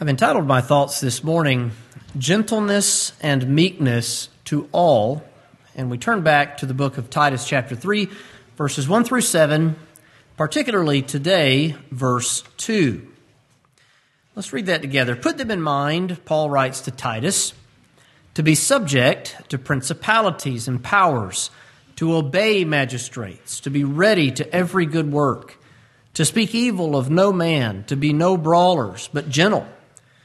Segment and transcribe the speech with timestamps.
[0.00, 1.72] I've entitled my thoughts this morning,
[2.16, 5.22] Gentleness and Meekness to All.
[5.76, 8.08] And we turn back to the book of Titus, chapter 3,
[8.56, 9.76] verses 1 through 7,
[10.36, 13.06] particularly today, verse 2.
[14.34, 15.14] Let's read that together.
[15.14, 17.52] Put them in mind, Paul writes to Titus,
[18.34, 21.50] to be subject to principalities and powers,
[21.96, 25.58] to obey magistrates, to be ready to every good work,
[26.14, 29.68] to speak evil of no man, to be no brawlers, but gentle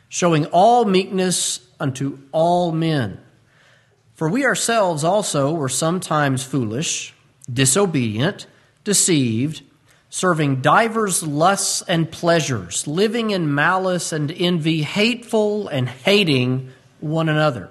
[0.10, 3.20] showing all meekness unto all men.
[4.16, 7.14] For we ourselves also were sometimes foolish,
[7.52, 8.48] disobedient,
[8.84, 9.62] deceived,
[10.10, 17.70] serving divers lusts and pleasures, living in malice and envy, hateful and hating one another.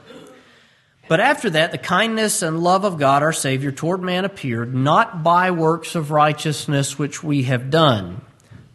[1.09, 5.23] But after that, the kindness and love of God our Savior toward man appeared, not
[5.23, 8.21] by works of righteousness which we have done,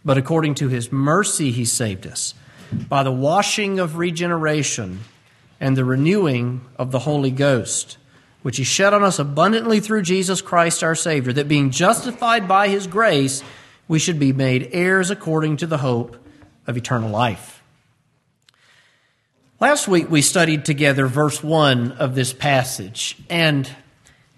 [0.04, 2.34] but according to his mercy he saved us
[2.72, 5.02] by the washing of regeneration
[5.60, 7.98] and the renewing of the Holy Ghost,
[8.42, 12.68] which He shed on us abundantly through Jesus Christ our Savior, that being justified by
[12.68, 13.44] His grace,
[13.88, 16.18] we should be made heirs according to the hope
[16.66, 17.62] of eternal life.
[19.60, 23.70] Last week we studied together verse 1 of this passage, and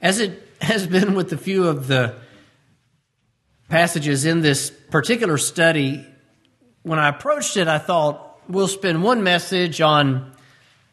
[0.02, 2.16] as it has been with a few of the
[3.70, 6.06] passages in this particular study,
[6.84, 10.34] when I approached it, I thought we'll spend one message on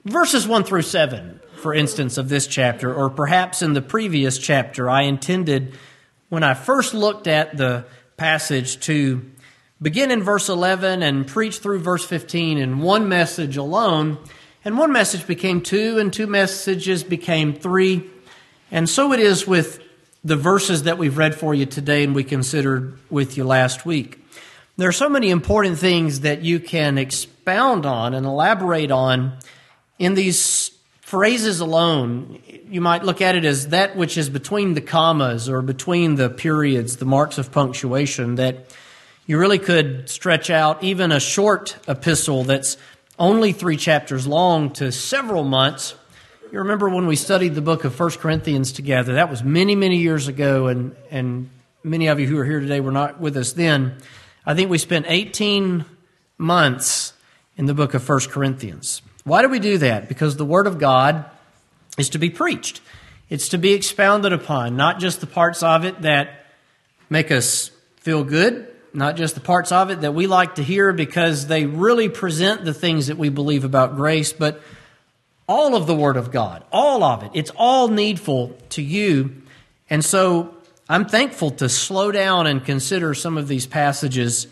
[0.05, 4.88] verses 1 through 7, for instance, of this chapter, or perhaps in the previous chapter.
[4.88, 5.77] I intended,
[6.28, 7.84] when I first looked at the
[8.16, 9.28] passage, to
[9.83, 14.18] begin in verse 11 and preach through verse 15 in one message alone.
[14.64, 18.08] And one message became two, and two messages became three.
[18.70, 19.83] And so it is with
[20.22, 24.19] the verses that we've read for you today and we considered with you last week.
[24.76, 29.38] There are so many important things that you can expound on and elaborate on
[29.98, 32.40] in these phrases alone.
[32.68, 36.30] You might look at it as that which is between the commas or between the
[36.30, 38.74] periods, the marks of punctuation, that
[39.27, 42.77] you really could stretch out even a short epistle that's
[43.18, 45.95] only three chapters long to several months.
[46.50, 49.14] You remember when we studied the book of First Corinthians together?
[49.14, 51.50] That was many, many years ago, and, and
[51.84, 53.96] many of you who are here today were not with us then.
[54.46, 55.84] I think we spent 18
[56.39, 57.12] months
[57.56, 59.02] in the book of 1 Corinthians.
[59.24, 60.08] Why do we do that?
[60.08, 61.27] Because the Word of God
[61.98, 62.80] is to be preached,
[63.28, 66.46] it's to be expounded upon, not just the parts of it that
[67.11, 70.92] make us feel good, not just the parts of it that we like to hear
[70.92, 74.61] because they really present the things that we believe about grace, but
[75.46, 77.30] all of the Word of God, all of it.
[77.34, 79.42] It's all needful to you.
[79.90, 80.55] And so
[80.90, 84.48] I'm thankful to slow down and consider some of these passages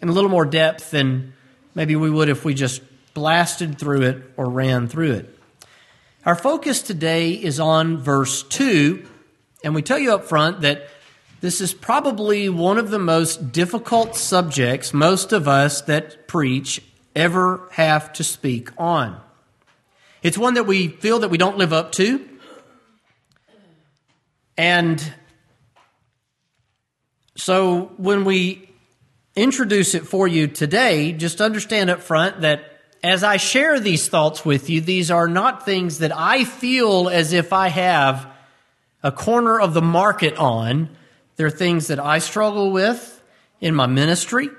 [0.00, 1.32] in a little more depth than
[1.74, 2.80] maybe we would if we just
[3.12, 5.38] blasted through it or ran through it.
[6.24, 9.04] Our focus today is on verse 2,
[9.64, 10.86] and we tell you up front that
[11.40, 16.80] this is probably one of the most difficult subjects most of us that preach
[17.16, 19.20] ever have to speak on.
[20.22, 22.28] It's one that we feel that we don't live up to.
[24.56, 25.14] And
[27.40, 28.68] so when we
[29.34, 34.44] introduce it for you today, just understand up front that as I share these thoughts
[34.44, 38.30] with you, these are not things that I feel as if I have
[39.02, 40.90] a corner of the market on.
[41.36, 43.22] They're things that I struggle with
[43.58, 44.50] in my ministry.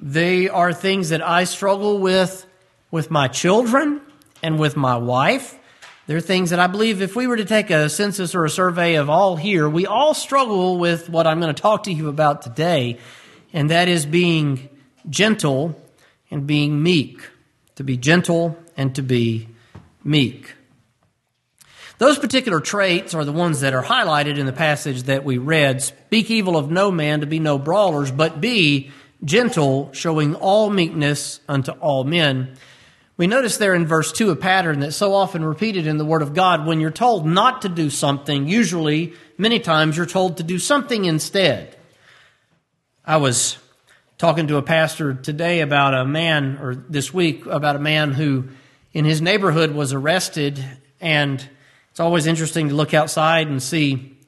[0.00, 2.46] They are things that I struggle with
[2.90, 4.00] with my children
[4.42, 5.58] and with my wife.
[6.06, 8.50] There are things that I believe if we were to take a census or a
[8.50, 12.10] survey of all here, we all struggle with what I'm going to talk to you
[12.10, 12.98] about today,
[13.54, 14.68] and that is being
[15.08, 15.80] gentle
[16.30, 17.30] and being meek.
[17.76, 19.48] To be gentle and to be
[20.04, 20.54] meek.
[21.96, 25.80] Those particular traits are the ones that are highlighted in the passage that we read.
[25.80, 28.90] Speak evil of no man to be no brawlers, but be
[29.24, 32.56] gentle, showing all meekness unto all men.
[33.16, 36.22] We notice there in verse 2 a pattern that's so often repeated in the Word
[36.22, 36.66] of God.
[36.66, 41.04] When you're told not to do something, usually, many times, you're told to do something
[41.04, 41.76] instead.
[43.04, 43.56] I was
[44.18, 48.48] talking to a pastor today about a man, or this week, about a man who
[48.92, 50.64] in his neighborhood was arrested.
[51.00, 51.48] And
[51.92, 54.18] it's always interesting to look outside and see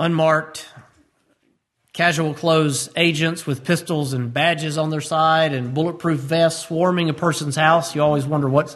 [0.00, 0.68] unmarked
[1.94, 7.14] casual clothes agents with pistols and badges on their side and bulletproof vests swarming a
[7.14, 7.94] person's house.
[7.94, 8.74] You always wonder what's,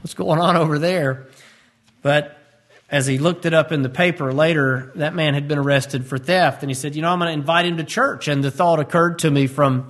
[0.00, 1.26] what's going on over there.
[2.00, 2.38] But
[2.88, 6.16] as he looked it up in the paper later, that man had been arrested for
[6.16, 6.62] theft.
[6.62, 8.28] And he said, You know, I'm going to invite him to church.
[8.28, 9.88] And the thought occurred to me from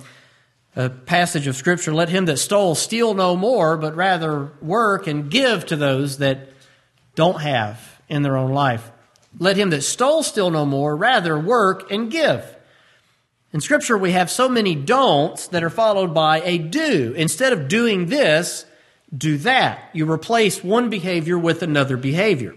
[0.75, 5.29] a passage of Scripture let him that stole steal no more, but rather work and
[5.29, 6.49] give to those that
[7.13, 8.91] don't have in their own life.
[9.37, 12.57] Let him that stole steal no more, rather work and give.
[13.53, 17.13] In Scripture, we have so many don'ts that are followed by a do.
[17.17, 18.65] Instead of doing this,
[19.15, 19.89] do that.
[19.91, 22.55] You replace one behavior with another behavior.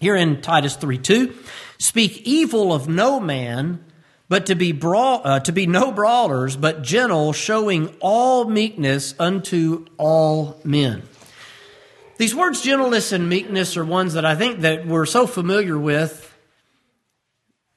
[0.00, 1.34] Here in Titus 3 2,
[1.76, 3.84] speak evil of no man,
[4.30, 9.84] but to be, brawl, uh, to be no brawlers, but gentle, showing all meekness unto
[9.98, 11.02] all men.
[12.16, 16.24] These words, gentleness and meekness, are ones that I think that we're so familiar with.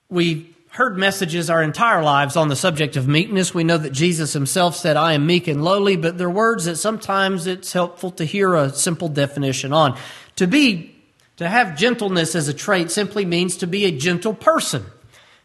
[0.10, 3.54] We heard messages our entire lives on the subject of meekness.
[3.54, 6.78] We know that Jesus himself said, I am meek and lowly, but they're words that
[6.78, 9.98] sometimes it's helpful to hear a simple definition on.
[10.38, 10.96] To be,
[11.36, 14.86] to have gentleness as a trait simply means to be a gentle person.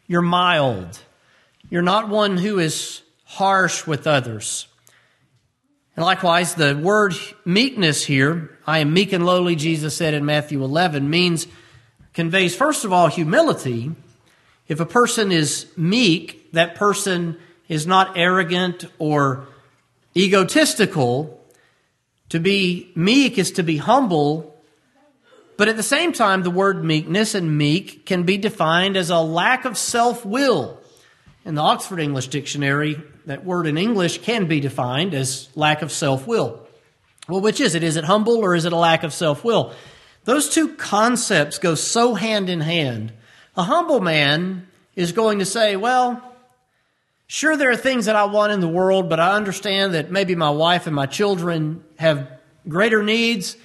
[0.07, 1.01] You're mild.
[1.71, 4.69] You're not one who is harsh with others.
[5.97, 7.15] And likewise, the word
[7.45, 11.49] meekness here, I am meek and lowly, Jesus said in Matthew 11, means,
[12.15, 13.91] conveys, first of all, humility.
[14.69, 19.47] If a person is meek, that person is not arrogant or
[20.17, 21.41] egotistical.
[22.31, 24.57] To be meek is to be humble
[25.57, 29.21] but at the same time, the word meekness and meek can be defined as a
[29.21, 30.81] lack of self will.
[31.45, 35.93] In the Oxford English Dictionary, that word in English can be defined as lack of
[35.93, 36.67] self will.
[37.29, 37.83] Well, which is it?
[37.83, 39.73] Is it humble or is it a lack of self will?
[40.25, 43.13] Those two concepts go so hand in hand.
[43.57, 46.23] A humble man is going to say, well,
[47.27, 50.35] sure, there are things that I want in the world, but I understand that maybe
[50.35, 52.31] my wife and my children have
[52.69, 53.57] greater needs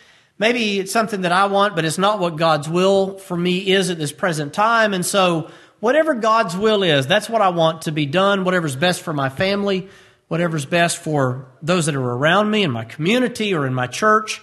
[0.41, 3.91] maybe it's something that I want, but it's not what God's will for me is
[3.91, 4.91] at this present time.
[4.95, 9.03] And so, whatever God's will is, that's what I want to be done, whatever's best
[9.03, 9.87] for my family,
[10.29, 14.41] whatever's best for those that are around me in my community or in my church.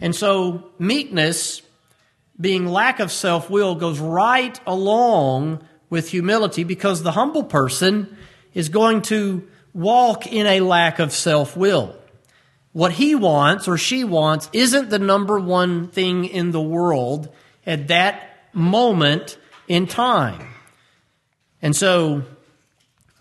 [0.00, 1.62] And so, meekness,
[2.40, 8.16] being lack of self will, goes right along with humility because the humble person
[8.54, 11.96] is going to walk in a lack of self will
[12.72, 17.28] what he wants or she wants isn't the number one thing in the world
[17.66, 20.46] at that moment in time.
[21.62, 22.22] And so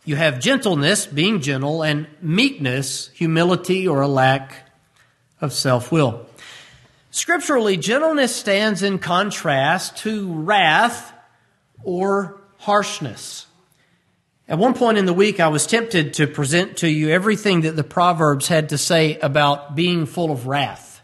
[0.05, 4.69] you have gentleness, being gentle, and meekness, humility, or a lack
[5.41, 6.25] of self will.
[7.11, 11.11] Scripturally, gentleness stands in contrast to wrath
[11.83, 13.47] or harshness.
[14.47, 17.75] At one point in the week, I was tempted to present to you everything that
[17.75, 21.01] the Proverbs had to say about being full of wrath.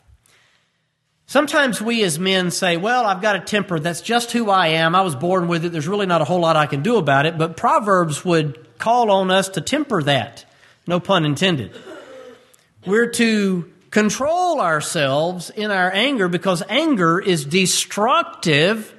[1.28, 3.80] Sometimes we as men say, well, I've got a temper.
[3.80, 4.96] That's just who I am.
[4.96, 5.72] I was born with it.
[5.72, 7.38] There's really not a whole lot I can do about it.
[7.38, 10.46] But Proverbs would call on us to temper that.
[10.86, 11.72] No pun intended.
[12.86, 18.94] We're to control ourselves in our anger because anger is destructive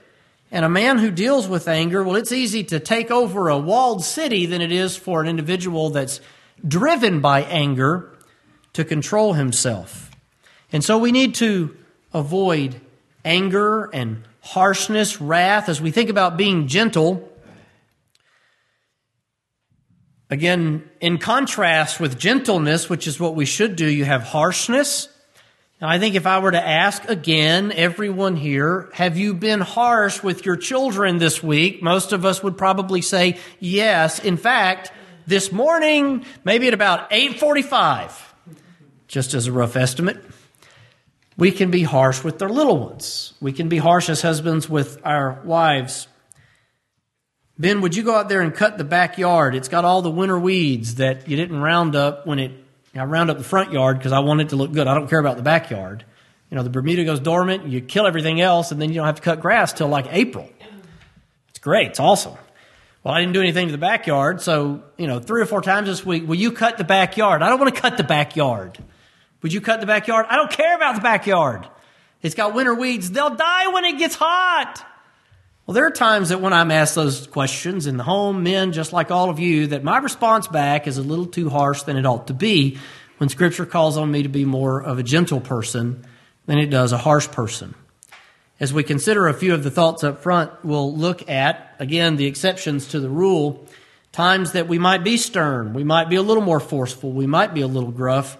[0.50, 4.02] and a man who deals with anger, well, it's easy to take over a walled
[4.02, 6.22] city than it is for an individual that's
[6.66, 8.10] driven by anger
[8.72, 10.10] to control himself.
[10.72, 11.76] And so we need to
[12.14, 12.80] avoid
[13.22, 17.30] anger and harshness, wrath, as we think about being gentle.
[20.28, 25.08] Again, in contrast with gentleness, which is what we should do, you have harshness
[25.80, 30.22] now, I think if I were to ask again, everyone here, have you been harsh
[30.22, 31.82] with your children this week?
[31.82, 34.18] Most of us would probably say yes.
[34.18, 34.90] In fact,
[35.26, 38.34] this morning, maybe at about 845,
[39.06, 40.24] just as a rough estimate,
[41.36, 43.34] we can be harsh with their little ones.
[43.42, 46.08] We can be harsh as husbands with our wives.
[47.58, 49.54] Ben, would you go out there and cut the backyard?
[49.54, 52.52] It's got all the winter weeds that you didn't round up when it
[52.94, 54.86] I round up the front yard because I want it to look good.
[54.86, 56.04] I don't care about the backyard.
[56.50, 59.16] You know, the Bermuda goes dormant, you kill everything else, and then you don't have
[59.16, 60.48] to cut grass till like April.
[61.50, 61.88] It's great.
[61.88, 62.34] It's awesome.
[63.02, 65.88] Well, I didn't do anything to the backyard, so, you know, three or four times
[65.88, 67.42] this week, will you cut the backyard?
[67.42, 68.78] I don't want to cut the backyard.
[69.42, 70.26] Would you cut the backyard?
[70.28, 71.68] I don't care about the backyard.
[72.22, 73.10] It's got winter weeds.
[73.10, 74.84] They'll die when it gets hot.
[75.66, 78.92] Well, there are times that when I'm asked those questions in the home, men, just
[78.92, 82.06] like all of you, that my response back is a little too harsh than it
[82.06, 82.78] ought to be
[83.18, 86.06] when Scripture calls on me to be more of a gentle person
[86.46, 87.74] than it does a harsh person.
[88.60, 92.26] As we consider a few of the thoughts up front, we'll look at, again, the
[92.26, 93.66] exceptions to the rule.
[94.12, 97.54] Times that we might be stern, we might be a little more forceful, we might
[97.54, 98.38] be a little gruff.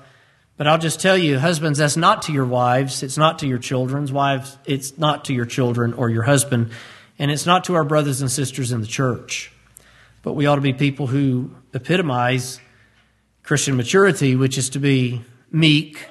[0.57, 3.59] But I'll just tell you, husbands, that's not to your wives, it's not to your
[3.59, 6.71] children's wives, it's not to your children or your husband.
[7.19, 9.53] And it's not to our brothers and sisters in the church,
[10.23, 12.61] but we ought to be people who epitomize
[13.43, 16.07] Christian maturity, which is to be meek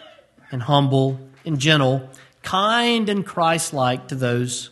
[0.52, 2.10] and humble and gentle,
[2.42, 4.72] kind and Christ like to those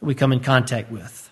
[0.00, 1.30] we come in contact with.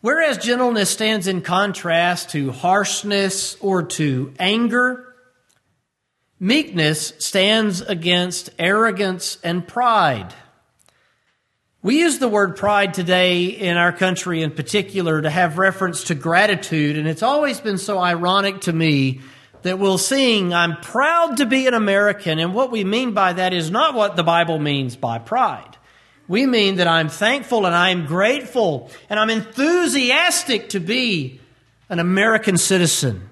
[0.00, 5.14] Whereas gentleness stands in contrast to harshness or to anger,
[6.38, 10.32] meekness stands against arrogance and pride.
[11.86, 16.16] We use the word pride today in our country in particular to have reference to
[16.16, 19.20] gratitude, and it's always been so ironic to me
[19.62, 23.54] that we'll sing, I'm proud to be an American, and what we mean by that
[23.54, 25.76] is not what the Bible means by pride.
[26.26, 31.38] We mean that I'm thankful and I'm grateful and I'm enthusiastic to be
[31.88, 33.30] an American citizen.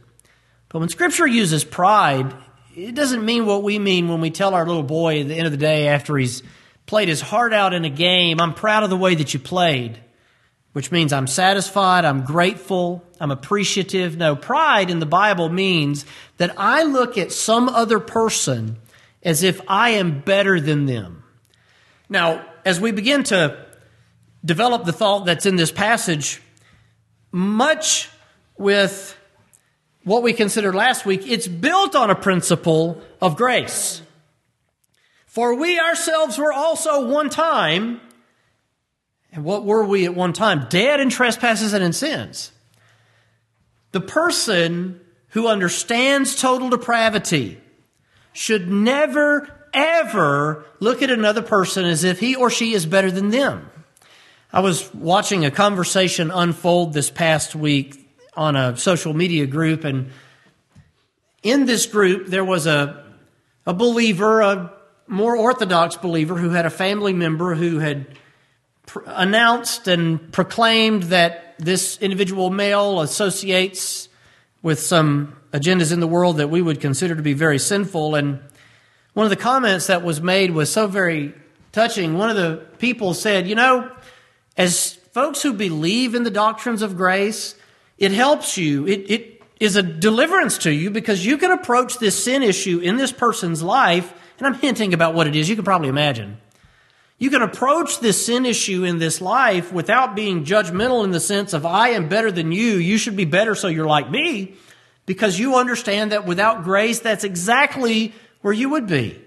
[0.68, 2.32] But when Scripture uses pride,
[2.76, 5.46] it doesn't mean what we mean when we tell our little boy at the end
[5.46, 6.44] of the day after he's
[6.86, 9.98] played his heart out in a game, I'm proud of the way that you played,
[10.72, 14.16] which means I'm satisfied, I'm grateful, I'm appreciative.
[14.16, 16.04] No, pride in the Bible means
[16.36, 18.76] that I look at some other person
[19.22, 21.24] as if I am better than them.
[22.08, 23.66] Now, as we begin to
[24.44, 26.42] develop the thought that's in this passage,
[27.32, 28.10] much
[28.58, 29.18] with
[30.04, 34.02] what we considered last week, it's built on a principle of grace.
[35.34, 38.00] For we ourselves were also one time,
[39.32, 40.68] and what were we at one time?
[40.70, 42.52] Dead in trespasses and in sins.
[43.90, 45.00] The person
[45.30, 47.58] who understands total depravity
[48.32, 53.30] should never, ever look at another person as if he or she is better than
[53.30, 53.68] them.
[54.52, 60.12] I was watching a conversation unfold this past week on a social media group, and
[61.42, 63.04] in this group, there was a,
[63.66, 64.70] a believer, a
[65.06, 68.06] more orthodox believer who had a family member who had
[68.87, 74.08] pr- announced and proclaimed that this individual male associates
[74.62, 78.14] with some agendas in the world that we would consider to be very sinful.
[78.14, 78.40] And
[79.12, 81.34] one of the comments that was made was so very
[81.70, 82.16] touching.
[82.16, 83.92] One of the people said, You know,
[84.56, 87.54] as folks who believe in the doctrines of grace,
[87.99, 88.87] it helps you.
[88.87, 92.96] It, it is a deliverance to you because you can approach this sin issue in
[92.96, 95.48] this person's life and I'm hinting about what it is.
[95.48, 96.38] You can probably imagine.
[97.18, 101.52] You can approach this sin issue in this life without being judgmental in the sense
[101.52, 102.74] of, I am better than you.
[102.74, 104.56] You should be better so you're like me.
[105.06, 109.20] Because you understand that without grace, that's exactly where you would be.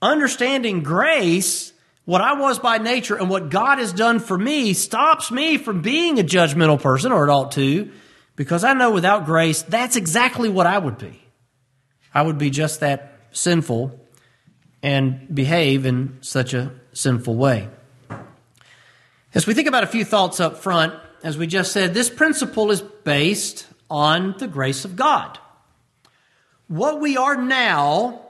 [0.00, 1.72] Understanding grace,
[2.04, 5.82] what I was by nature and what God has done for me, stops me from
[5.82, 7.90] being a judgmental person, or it ought to,
[8.36, 11.20] because I know without grace, that's exactly what I would be.
[12.14, 13.98] I would be just that sinful
[14.82, 17.68] and behave in such a sinful way.
[19.34, 22.70] As we think about a few thoughts up front, as we just said, this principle
[22.70, 25.38] is based on the grace of God.
[26.68, 28.22] What we are now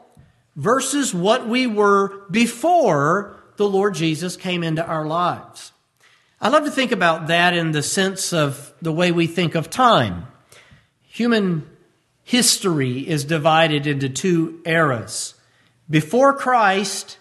[0.56, 5.72] versus what we were before the Lord Jesus came into our lives.
[6.40, 9.70] I love to think about that in the sense of the way we think of
[9.70, 10.26] time.
[11.08, 11.68] Human
[12.28, 15.32] history is divided into two eras
[15.88, 17.16] before Christ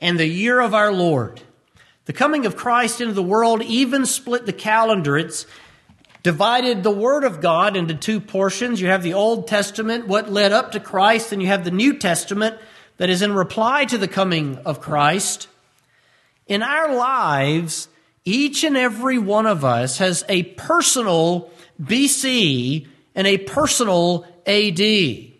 [0.00, 1.40] and the year of our Lord.
[2.06, 5.16] The coming of Christ into the world even split the calendar.
[5.16, 5.46] It's
[6.24, 8.80] divided the Word of God into two portions.
[8.80, 11.96] You have the Old Testament, what led up to Christ, and you have the New
[11.96, 12.58] Testament
[12.96, 15.46] that is in reply to the coming of Christ.
[16.48, 17.86] In our lives,
[18.24, 25.30] each and every one of us has a personal BC and a personal AD.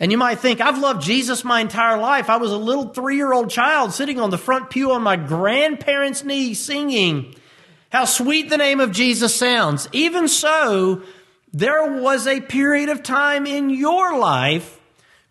[0.00, 2.30] And you might think, I've loved Jesus my entire life.
[2.30, 5.16] I was a little three year old child sitting on the front pew on my
[5.16, 7.34] grandparents' knee singing
[7.90, 9.88] how sweet the name of Jesus sounds.
[9.92, 11.02] Even so,
[11.52, 14.80] there was a period of time in your life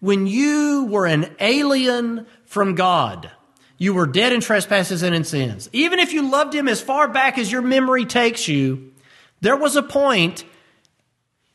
[0.02, 3.32] when you were an alien from God.
[3.78, 5.70] You were dead in trespasses and in sins.
[5.72, 8.92] Even if you loved Him as far back as your memory takes you,
[9.40, 10.44] there was a point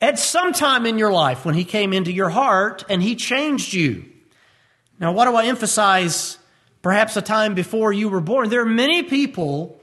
[0.05, 3.73] at some time in your life when He came into your heart and He changed
[3.73, 4.05] you.
[5.01, 6.37] Now, why do I emphasize
[6.83, 8.51] perhaps a time before you were born?
[8.51, 9.81] There are many people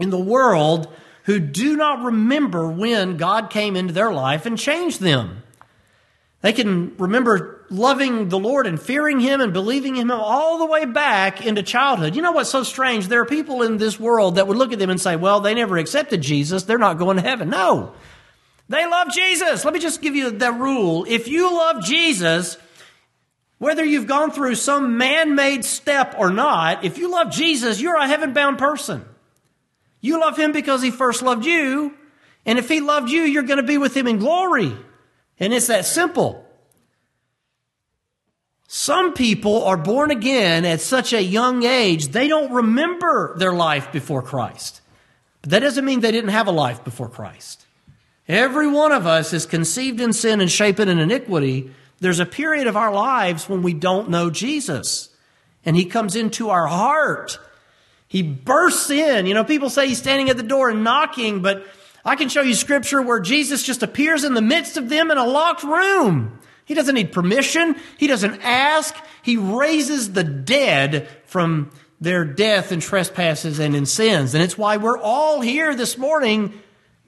[0.00, 0.92] in the world
[1.24, 5.44] who do not remember when God came into their life and changed them.
[6.40, 10.66] They can remember loving the Lord and fearing Him and believing in Him all the
[10.66, 12.16] way back into childhood.
[12.16, 13.06] You know what's so strange?
[13.06, 15.54] There are people in this world that would look at them and say, well, they
[15.54, 16.64] never accepted Jesus.
[16.64, 17.48] They're not going to heaven.
[17.48, 17.94] No.
[18.72, 19.66] They love Jesus.
[19.66, 21.04] Let me just give you the rule.
[21.06, 22.56] If you love Jesus,
[23.58, 27.96] whether you've gone through some man made step or not, if you love Jesus, you're
[27.96, 29.04] a heaven bound person.
[30.00, 31.92] You love him because he first loved you.
[32.46, 34.74] And if he loved you, you're going to be with him in glory.
[35.38, 36.42] And it's that simple.
[38.68, 43.92] Some people are born again at such a young age, they don't remember their life
[43.92, 44.80] before Christ.
[45.42, 47.61] But that doesn't mean they didn't have a life before Christ.
[48.32, 51.70] Every one of us is conceived in sin and shapen in iniquity.
[52.00, 55.10] There's a period of our lives when we don't know Jesus.
[55.66, 57.38] And He comes into our heart.
[58.08, 59.26] He bursts in.
[59.26, 61.66] You know, people say He's standing at the door and knocking, but
[62.06, 65.18] I can show you scripture where Jesus just appears in the midst of them in
[65.18, 66.38] a locked room.
[66.64, 67.76] He doesn't need permission.
[67.98, 68.96] He doesn't ask.
[69.22, 71.70] He raises the dead from
[72.00, 74.32] their death and trespasses and in sins.
[74.32, 76.58] And it's why we're all here this morning,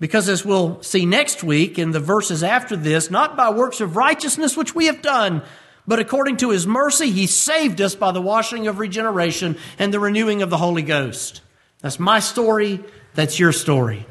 [0.05, 3.97] because as we'll see next week in the verses after this, not by works of
[3.97, 5.43] righteousness which we have done,
[5.87, 9.99] but according to his mercy, he saved us by the washing of regeneration and the
[9.99, 11.41] renewing of the Holy Ghost.
[11.81, 12.85] That's my story.
[13.15, 14.05] That's your story.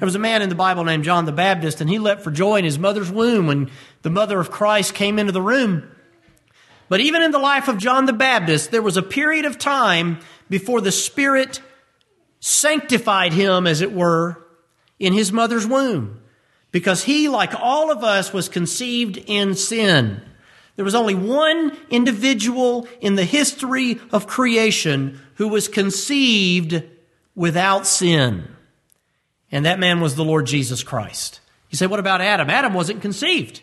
[0.00, 2.32] There was a man in the Bible named John the Baptist, and he leapt for
[2.32, 3.70] joy in his mother's womb when
[4.02, 5.88] the mother of Christ came into the room.
[6.88, 10.18] But even in the life of John the Baptist, there was a period of time
[10.50, 11.60] before the Spirit
[12.40, 14.42] sanctified him, as it were,
[14.98, 16.20] in his mother's womb.
[16.72, 20.20] Because he, like all of us, was conceived in sin.
[20.76, 26.82] There was only one individual in the history of creation who was conceived
[27.34, 28.48] without sin.
[29.50, 31.40] And that man was the Lord Jesus Christ.
[31.70, 32.50] You say, what about Adam?
[32.50, 33.62] Adam wasn't conceived.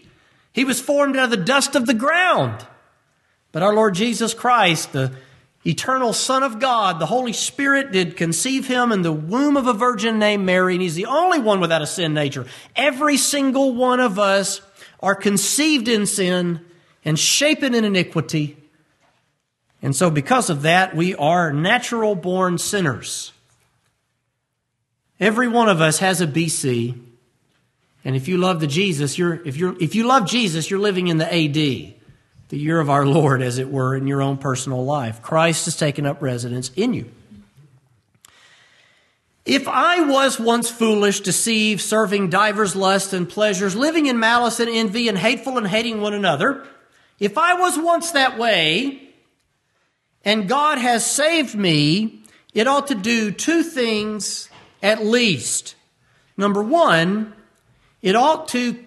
[0.54, 2.66] He was formed out of the dust of the ground.
[3.52, 5.14] But our Lord Jesus Christ, the
[5.66, 9.74] eternal Son of God, the Holy Spirit did conceive him in the womb of a
[9.74, 12.46] virgin named Mary, and he's the only one without a sin nature.
[12.76, 14.62] Every single one of us
[15.02, 16.62] are conceived in sin
[17.06, 18.58] and shapen in iniquity.
[19.82, 23.34] And so, because of that, we are natural born sinners.
[25.20, 27.00] Every one of us has a BC.
[28.06, 31.08] And if you love the Jesus, you're, if, you're, if you love Jesus, you're living
[31.08, 31.94] in the AD,
[32.54, 35.24] the year of our Lord, as it were, in your own personal life.
[35.24, 37.10] Christ has taken up residence in you.
[39.44, 44.70] If I was once foolish, deceived, serving divers lusts and pleasures, living in malice and
[44.70, 46.64] envy, and hateful and hating one another,
[47.20, 49.02] if I was once that way,
[50.24, 52.22] and God has saved me,
[52.54, 54.48] it ought to do two things
[54.84, 55.74] at least.
[56.38, 57.34] Number one,
[58.04, 58.78] it ought to,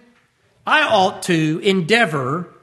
[0.65, 2.53] I ought to endeavor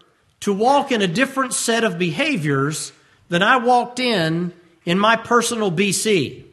[0.45, 2.93] to walk in a different set of behaviors
[3.31, 4.53] than I walked in
[4.85, 6.45] in my personal BC.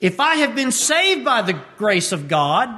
[0.00, 2.70] If I have been saved by the grace of God,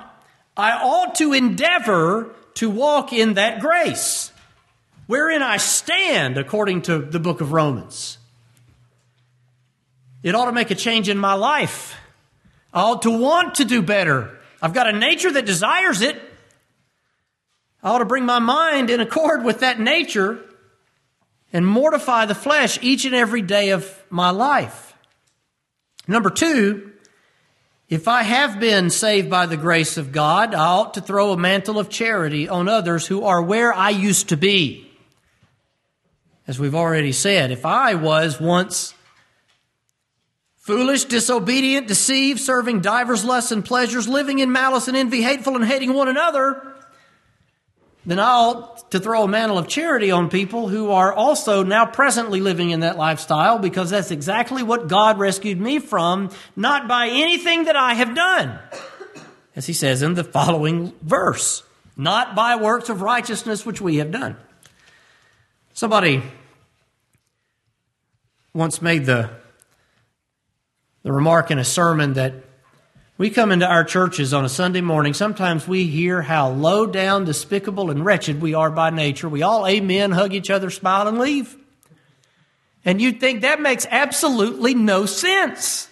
[0.57, 4.33] I ought to endeavor to walk in that grace,
[5.07, 8.19] wherein I stand according to the book of Romans.
[10.25, 11.95] It ought to make a change in my life.
[12.75, 14.41] I ought to want to do better.
[14.61, 16.21] I've got a nature that desires it.
[17.83, 20.45] I ought to bring my mind in accord with that nature
[21.53, 24.95] and mortify the flesh each and every day of my life.
[26.07, 26.93] Number two,
[27.89, 31.39] if I have been saved by the grace of God, I ought to throw a
[31.39, 34.91] mantle of charity on others who are where I used to be.
[36.47, 38.95] As we've already said, if I was once
[40.69, 45.65] Foolish, disobedient, deceived, serving divers lusts and pleasures, living in malice and envy, hateful and
[45.65, 46.75] hating one another,
[48.09, 51.85] then I ought to throw a mantle of charity on people who are also now
[51.85, 57.09] presently living in that lifestyle because that's exactly what God rescued me from, not by
[57.09, 58.59] anything that I have done.
[59.55, 61.63] As he says in the following verse,
[61.99, 64.39] not by works of righteousness which we have done.
[65.75, 66.23] Somebody
[68.55, 69.29] once made the
[71.03, 72.33] the remark in a sermon that
[73.19, 75.13] we come into our churches on a Sunday morning.
[75.13, 79.29] Sometimes we hear how low down, despicable, and wretched we are by nature.
[79.29, 81.57] We all amen, hug each other, smile, and leave.
[82.85, 85.89] And you'd think that makes absolutely no sense.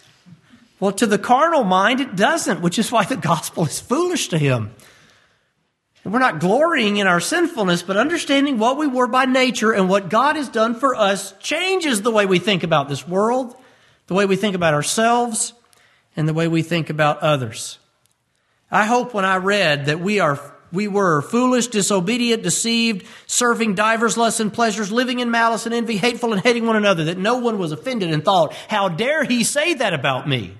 [0.79, 4.39] Well, to the carnal mind, it doesn't, which is why the gospel is foolish to
[4.39, 4.75] him.
[6.05, 10.09] We're not glorying in our sinfulness, but understanding what we were by nature and what
[10.09, 13.57] God has done for us changes the way we think about this world
[14.07, 15.53] the way we think about ourselves,
[16.17, 17.79] and the way we think about others.
[18.71, 20.41] I hope when I read that we are
[20.73, 25.97] we were foolish, disobedient, deceived, serving divers lusts and pleasures, living in malice and envy,
[25.97, 29.45] hateful and hating one another, that no one was offended and thought, How dare he
[29.45, 30.57] say that about me?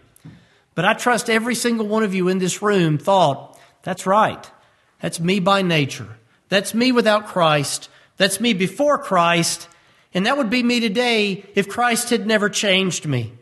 [0.75, 4.51] But I trust every single one of you in this room thought, That's right.
[5.01, 6.09] That's me by nature.
[6.49, 7.91] That's me without Christ.
[8.17, 9.69] That's me before Christ.
[10.15, 13.33] And that would be me today if Christ had never changed me.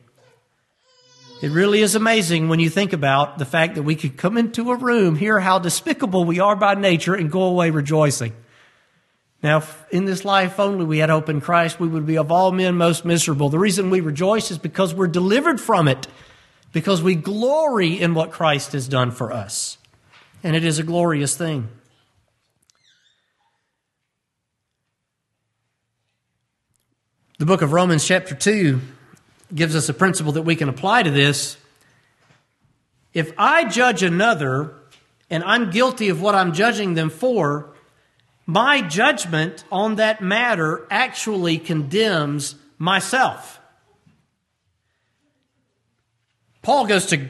[1.42, 4.70] It really is amazing when you think about the fact that we could come into
[4.70, 8.32] a room, hear how despicable we are by nature, and go away rejoicing.
[9.42, 12.32] Now, if in this life only we had hope in Christ, we would be of
[12.32, 13.50] all men most miserable.
[13.50, 16.06] The reason we rejoice is because we're delivered from it,
[16.72, 19.76] because we glory in what Christ has done for us.
[20.42, 21.68] And it is a glorious thing.
[27.38, 28.80] The book of Romans, chapter 2,
[29.52, 31.56] gives us a principle that we can apply to this.
[33.12, 34.74] If I judge another
[35.30, 37.74] and I'm guilty of what I'm judging them for,
[38.46, 43.60] my judgment on that matter actually condemns myself.
[46.62, 47.28] Paul goes to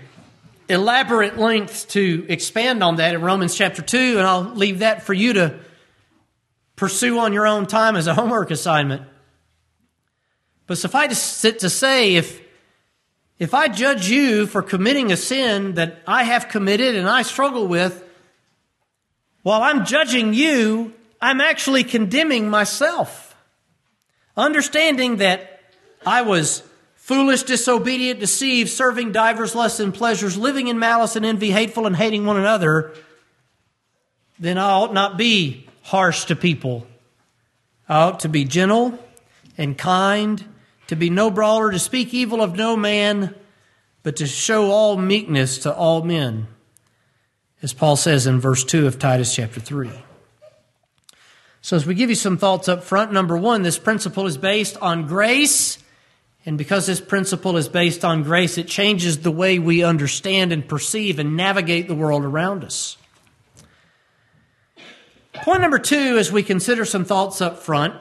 [0.69, 5.13] elaborate lengths to expand on that in Romans chapter 2, and I'll leave that for
[5.13, 5.59] you to
[6.77, 9.03] pursue on your own time as a homework assignment.
[10.67, 12.41] But suffice it to say, if,
[13.39, 17.67] if I judge you for committing a sin that I have committed and I struggle
[17.67, 18.03] with,
[19.43, 23.37] while I'm judging you, I'm actually condemning myself.
[24.37, 25.61] Understanding that
[26.07, 26.63] I was
[26.97, 31.95] foolish, disobedient, deceived, serving divers lusts and pleasures, living in malice and envy, hateful and
[31.95, 32.95] hating one another,
[34.39, 36.87] then I ought not be harsh to people.
[37.87, 38.99] I ought to be gentle
[39.59, 40.43] and kind
[40.89, 43.35] to be no brawler, to speak evil of no man,
[44.03, 46.47] but to show all meekness to all men,
[47.63, 49.91] as Paul says in verse 2 of Titus chapter 3.
[51.63, 54.77] So, as we give you some thoughts up front, number one, this principle is based
[54.83, 55.79] on grace.
[56.45, 60.69] And because this principle is based on grace, it changes the way we understand and
[60.69, 62.99] perceive and navigate the world around us.
[65.33, 67.95] Point number two, as we consider some thoughts up front,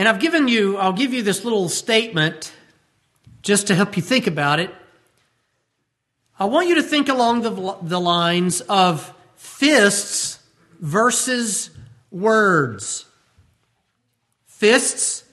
[0.00, 2.54] And I've given you, I'll give you this little statement
[3.42, 4.74] just to help you think about it.
[6.38, 10.38] I want you to think along the, the lines of fists
[10.80, 11.68] versus
[12.10, 13.04] words.
[14.46, 15.24] Fists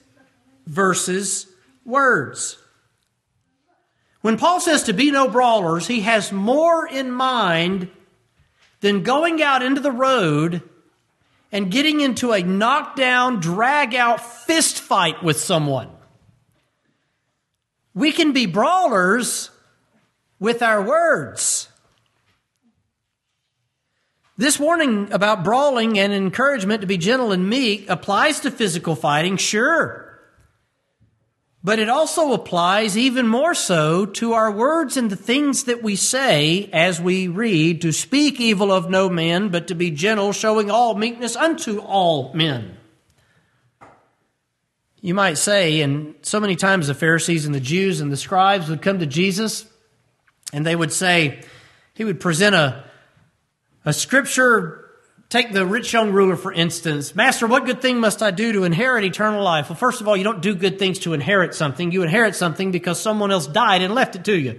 [0.66, 1.46] versus
[1.86, 2.58] words.
[4.20, 7.88] When Paul says to be no brawlers, he has more in mind
[8.80, 10.60] than going out into the road
[11.50, 15.88] and getting into a knockdown, drag out fist fight with someone.
[17.94, 19.50] We can be brawlers
[20.38, 21.68] with our words.
[24.36, 29.36] This warning about brawling and encouragement to be gentle and meek applies to physical fighting,
[29.36, 30.07] sure.
[31.68, 35.96] But it also applies even more so to our words and the things that we
[35.96, 40.70] say as we read to speak evil of no man, but to be gentle, showing
[40.70, 42.78] all meekness unto all men.
[45.02, 48.70] You might say, and so many times the Pharisees and the Jews and the scribes
[48.70, 49.66] would come to Jesus
[50.54, 51.42] and they would say,
[51.92, 52.82] he would present a,
[53.84, 54.87] a scripture
[55.28, 57.14] Take the rich young ruler, for instance.
[57.14, 59.68] Master, what good thing must I do to inherit eternal life?
[59.68, 61.92] Well, first of all, you don't do good things to inherit something.
[61.92, 64.58] You inherit something because someone else died and left it to you.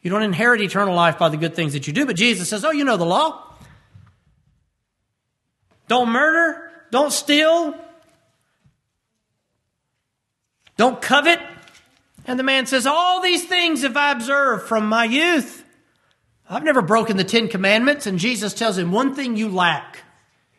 [0.00, 2.06] You don't inherit eternal life by the good things that you do.
[2.06, 3.42] But Jesus says, Oh, you know the law.
[5.88, 6.70] Don't murder.
[6.92, 7.74] Don't steal.
[10.76, 11.40] Don't covet.
[12.24, 15.61] And the man says, All these things have I observed from my youth.
[16.52, 18.06] I've never broken the Ten Commandments.
[18.06, 20.04] And Jesus tells him, One thing you lack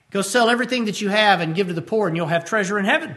[0.10, 2.80] go sell everything that you have and give to the poor, and you'll have treasure
[2.80, 3.16] in heaven.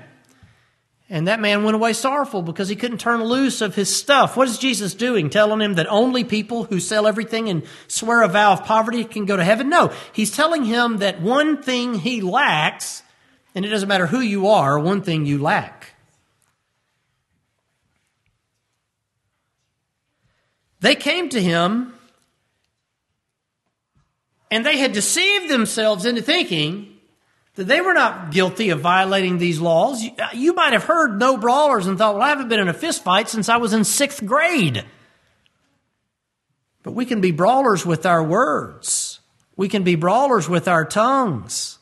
[1.09, 4.37] And that man went away sorrowful because he couldn't turn loose of his stuff.
[4.37, 5.31] What is Jesus doing?
[5.31, 9.25] Telling him that only people who sell everything and swear a vow of poverty can
[9.25, 9.69] go to heaven?
[9.69, 9.93] No.
[10.13, 13.03] He's telling him that one thing he lacks,
[13.55, 15.95] and it doesn't matter who you are, one thing you lack.
[20.81, 21.96] They came to him
[24.51, 26.97] and they had deceived themselves into thinking
[27.57, 30.05] that they were not guilty of violating these laws.
[30.19, 32.75] Uh, you might have heard no brawlers and thought, well, I haven't been in a
[32.75, 34.85] fist fight since I was in sixth grade.
[36.83, 39.21] But we can be brawlers with our words.
[39.57, 41.79] We can be brawlers with our tongues,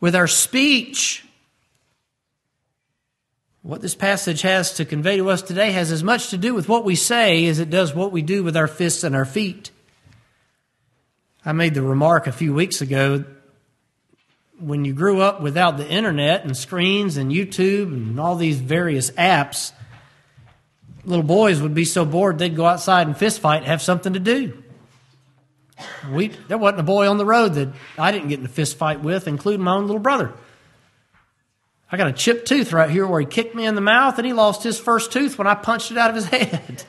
[0.00, 1.24] with our speech.
[3.62, 6.68] What this passage has to convey to us today has as much to do with
[6.68, 9.70] what we say as it does what we do with our fists and our feet.
[11.46, 13.24] I made the remark a few weeks ago
[14.58, 19.12] when you grew up without the internet and screens and YouTube and all these various
[19.12, 19.70] apps,
[21.04, 24.18] little boys would be so bored they'd go outside and fist fight, have something to
[24.18, 24.60] do.
[26.10, 28.76] We, there wasn't a boy on the road that I didn't get in a fist
[28.76, 30.32] fight with, including my own little brother.
[31.92, 34.26] I got a chipped tooth right here where he kicked me in the mouth and
[34.26, 36.84] he lost his first tooth when I punched it out of his head.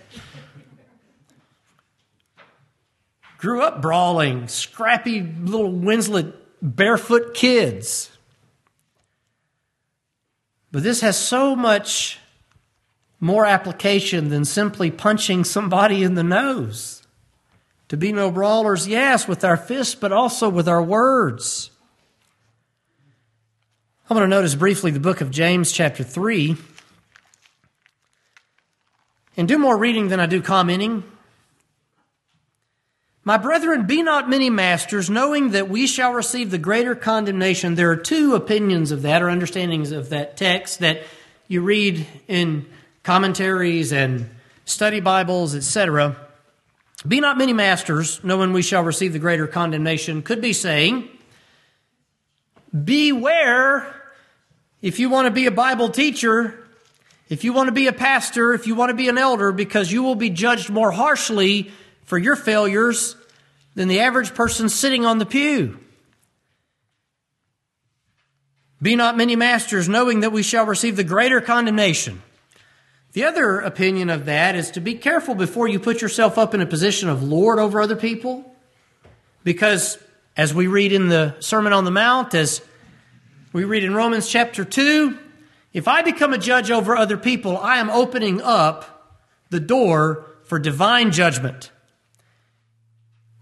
[3.37, 8.09] Grew up brawling, scrappy little Winslet barefoot kids.
[10.71, 12.19] But this has so much
[13.19, 17.03] more application than simply punching somebody in the nose.
[17.89, 21.71] To be no brawlers, yes, with our fists, but also with our words.
[24.09, 26.57] I'm going to notice briefly the book of James, chapter 3,
[29.35, 31.03] and do more reading than I do commenting.
[33.27, 37.75] My brethren, be not many masters, knowing that we shall receive the greater condemnation.
[37.75, 41.03] There are two opinions of that, or understandings of that text that
[41.49, 42.65] you read in
[43.03, 44.29] commentaries and
[44.63, 46.15] study Bibles, etc.
[47.05, 51.09] Be not many masters, knowing we shall receive the greater condemnation, could be saying,
[52.85, 53.93] Beware
[54.81, 56.65] if you want to be a Bible teacher,
[57.27, 59.91] if you want to be a pastor, if you want to be an elder, because
[59.91, 61.73] you will be judged more harshly
[62.05, 63.16] for your failures
[63.77, 65.77] than the average person sitting on the pew.
[68.81, 72.23] Be not many masters, knowing that we shall receive the greater condemnation.
[73.13, 76.61] The other opinion of that is to be careful before you put yourself up in
[76.61, 78.51] a position of Lord over other people.
[79.43, 79.99] Because
[80.35, 82.63] as we read in the Sermon on the Mount, as
[83.53, 85.19] we read in Romans chapter 2,
[85.73, 90.57] if I become a judge over other people, I am opening up the door for
[90.57, 91.69] divine judgment.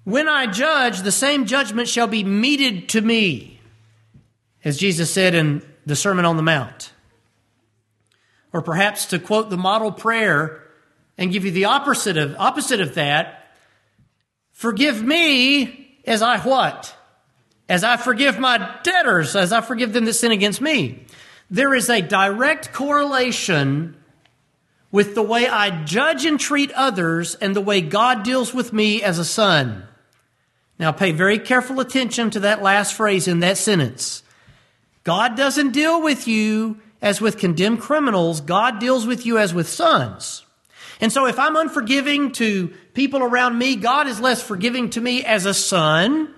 [0.06, 3.60] When I judge, the same judgment shall be meted to me,
[4.64, 6.94] as Jesus said in the Sermon on the Mount.
[8.54, 10.62] Or perhaps to quote the model prayer
[11.18, 13.52] and give you the opposite of, opposite of that,
[14.52, 16.96] forgive me as I what?
[17.68, 21.04] As I forgive my debtors, as I forgive them that sin against me.
[21.50, 23.98] There is a direct correlation
[24.92, 29.02] with the way I judge and treat others and the way God deals with me
[29.02, 29.88] as a son.
[30.78, 34.24] Now, pay very careful attention to that last phrase in that sentence.
[35.04, 39.70] God doesn't deal with you as with condemned criminals, God deals with you as with
[39.70, 40.44] sons.
[41.00, 45.24] And so, if I'm unforgiving to people around me, God is less forgiving to me
[45.24, 46.34] as a son,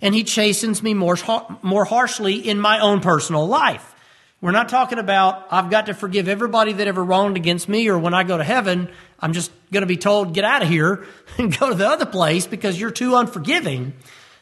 [0.00, 1.16] and He chastens me more,
[1.62, 3.94] more harshly in my own personal life.
[4.40, 7.98] We're not talking about I've got to forgive everybody that ever wronged against me, or
[7.98, 8.90] when I go to heaven,
[9.22, 11.06] I'm just going to be told, get out of here
[11.38, 13.94] and go to the other place because you're too unforgiving.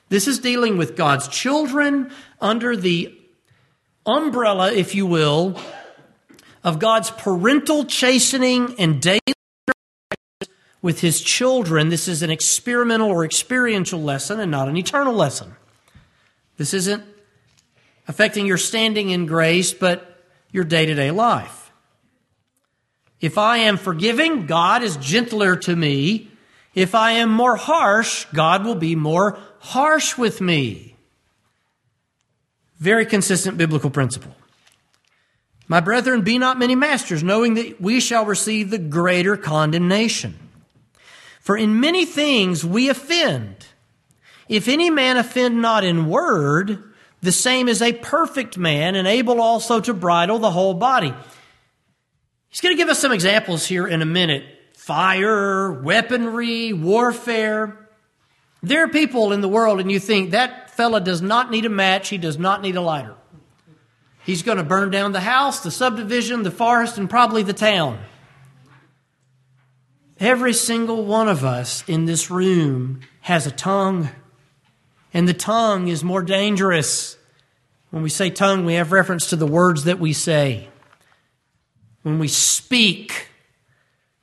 [0.08, 3.16] This is dealing with God's children under the
[4.06, 5.60] umbrella, if you will,
[6.64, 9.20] of God's parental chastening and daily
[10.82, 11.90] with his children.
[11.90, 15.54] This is an experimental or experiential lesson and not an eternal lesson.
[16.56, 17.04] This isn't
[18.08, 21.59] affecting your standing in grace, but your day to day life.
[23.20, 26.30] If I am forgiving, God is gentler to me.
[26.74, 30.96] If I am more harsh, God will be more harsh with me.
[32.78, 34.34] Very consistent biblical principle.
[35.68, 40.36] My brethren, be not many masters, knowing that we shall receive the greater condemnation.
[41.40, 43.66] For in many things we offend.
[44.48, 46.82] If any man offend not in word,
[47.22, 51.14] the same is a perfect man and able also to bridle the whole body.
[52.50, 57.88] He's going to give us some examples here in a minute fire, weaponry, warfare.
[58.62, 61.70] There are people in the world, and you think that fella does not need a
[61.70, 63.14] match, he does not need a lighter.
[64.24, 68.00] He's going to burn down the house, the subdivision, the forest, and probably the town.
[70.18, 74.08] Every single one of us in this room has a tongue.
[75.12, 77.16] And the tongue is more dangerous.
[77.90, 80.69] When we say tongue, we have reference to the words that we say.
[82.02, 83.28] When we speak,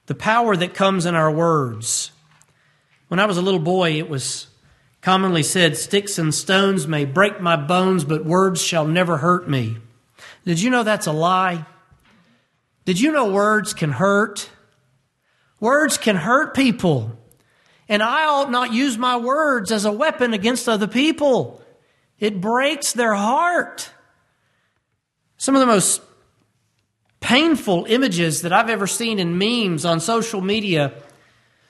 [0.07, 2.11] the power that comes in our words.
[3.07, 4.47] When I was a little boy, it was
[5.01, 9.77] commonly said, Sticks and stones may break my bones, but words shall never hurt me.
[10.45, 11.65] Did you know that's a lie?
[12.85, 14.49] Did you know words can hurt?
[15.59, 17.17] Words can hurt people.
[17.89, 21.61] And I ought not use my words as a weapon against other people.
[22.19, 23.91] It breaks their heart.
[25.37, 26.01] Some of the most
[27.19, 30.93] painful images that I've ever seen in memes on social media.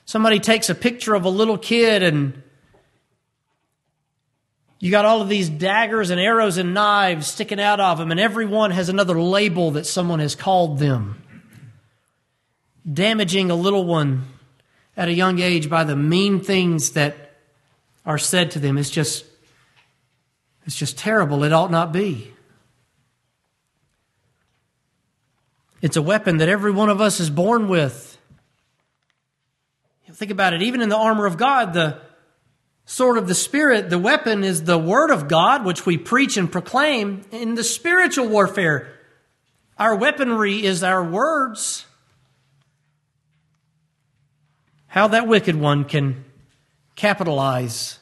[0.06, 2.44] Somebody takes a picture of a little kid and
[4.80, 8.20] you got all of these daggers and arrows and knives sticking out of them, and
[8.20, 11.22] every one has another label that someone has called them.
[12.92, 14.26] Damaging a little one
[14.96, 17.16] at a young age by the mean things that
[18.06, 19.26] are said to them is just
[20.66, 21.44] it's just terrible.
[21.44, 22.34] It ought not be.
[25.82, 28.18] It's a weapon that every one of us is born with.
[30.12, 30.62] Think about it.
[30.64, 32.00] Even in the armor of God, the
[32.86, 36.52] sword of the Spirit, the weapon is the Word of God, which we preach and
[36.52, 37.24] proclaim.
[37.32, 38.88] In the spiritual warfare,
[39.78, 41.86] our weaponry is our words.
[44.88, 46.26] How that wicked one can
[46.96, 48.00] capitalize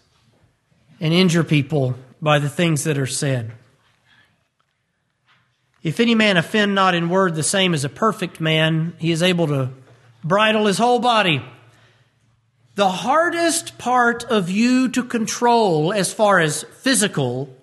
[1.01, 3.51] and injure people by the things that are said.
[5.85, 9.21] If any man offend not in word the same as a perfect man, he is
[9.21, 9.69] able to
[10.23, 11.45] bridle his whole body.
[12.73, 17.55] The hardest part of you to control as far as physical,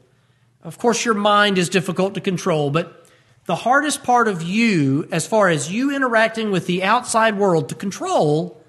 [0.62, 3.08] of course, your mind is difficult to control, but
[3.46, 7.74] the hardest part of you as far as you interacting with the outside world to
[7.74, 8.62] control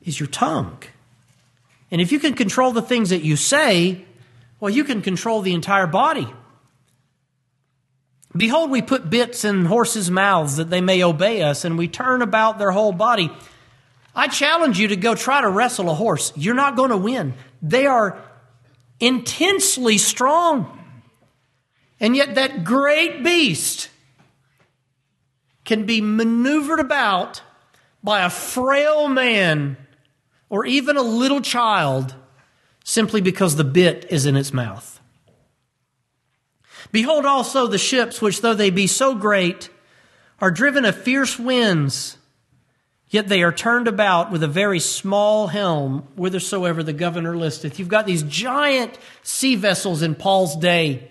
[0.00, 0.82] is your tongue.
[1.90, 4.06] And if you can control the things that you say,
[4.58, 6.32] well, you can control the entire body.
[8.38, 12.22] Behold, we put bits in horses' mouths that they may obey us, and we turn
[12.22, 13.30] about their whole body.
[14.14, 16.32] I challenge you to go try to wrestle a horse.
[16.36, 17.34] You're not going to win.
[17.60, 18.22] They are
[19.00, 20.74] intensely strong.
[22.00, 23.90] And yet, that great beast
[25.64, 27.42] can be maneuvered about
[28.02, 29.76] by a frail man
[30.48, 32.14] or even a little child
[32.84, 34.97] simply because the bit is in its mouth.
[36.92, 39.70] Behold also the ships, which though they be so great,
[40.40, 42.16] are driven of fierce winds,
[43.08, 47.78] yet they are turned about with a very small helm, whithersoever the governor listeth.
[47.78, 51.10] You've got these giant sea vessels in Paul's day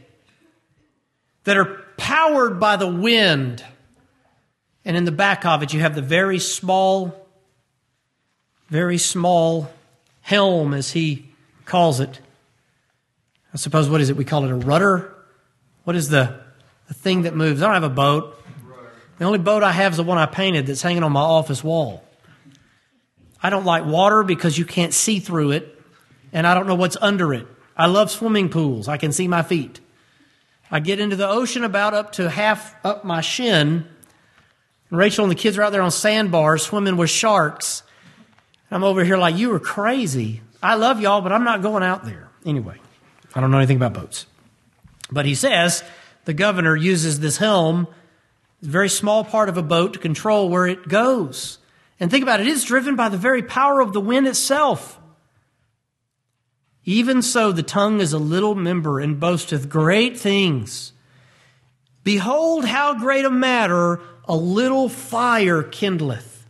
[1.43, 3.63] that are powered by the wind.
[4.85, 7.27] And in the back of it, you have the very small,
[8.69, 9.71] very small
[10.21, 11.29] helm, as he
[11.65, 12.21] calls it.
[13.53, 14.15] I suppose, what is it?
[14.15, 15.13] We call it a rudder
[15.87, 16.37] what is the,
[16.89, 17.61] the thing that moves?
[17.61, 18.37] I don't have a boat.
[19.19, 21.63] The only boat I have is the one I painted that's hanging on my office
[21.63, 22.03] wall.
[23.41, 25.81] I don't like water because you can't see through it,
[26.33, 27.47] and I don't know what's under it.
[27.77, 28.89] I love swimming pools.
[28.89, 29.79] I can see my feet.
[30.69, 33.87] I get into the ocean about up to half up my shin.
[34.89, 37.81] Rachel and the kids are out there on sandbars swimming with sharks.
[38.69, 40.41] I'm over here like, you were crazy.
[40.61, 42.27] I love y'all, but I'm not going out there.
[42.45, 42.75] Anyway,
[43.33, 44.25] I don't know anything about boats.
[45.11, 45.83] But he says
[46.25, 47.87] the governor uses this helm,
[48.61, 51.59] a very small part of a boat, to control where it goes.
[51.99, 54.99] And think about it, it is driven by the very power of the wind itself.
[56.85, 60.93] Even so, the tongue is a little member and boasteth great things.
[62.03, 66.45] Behold, how great a matter a little fire kindleth.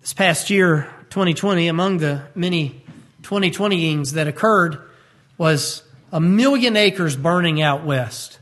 [0.00, 2.84] This past year, 2020, among the many
[3.22, 4.78] 2020ings that occurred,
[5.36, 5.82] was
[6.12, 8.38] a million acres burning out west.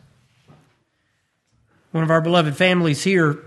[1.93, 3.43] One of our beloved families here,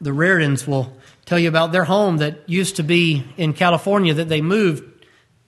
[0.00, 0.92] the Rairdens, will
[1.24, 4.84] tell you about their home that used to be in California that they moved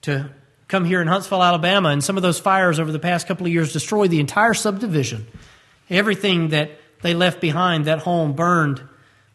[0.01, 0.29] to
[0.67, 1.89] come here in Huntsville, Alabama.
[1.89, 5.27] And some of those fires over the past couple of years destroyed the entire subdivision.
[5.89, 8.81] Everything that they left behind, that home burned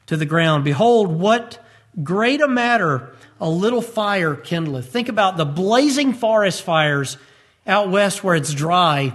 [0.06, 0.64] to the ground.
[0.64, 1.58] Behold, what
[2.02, 4.86] great a matter a little fire kindleth.
[4.86, 7.18] Think about the blazing forest fires
[7.66, 9.12] out west where it's dry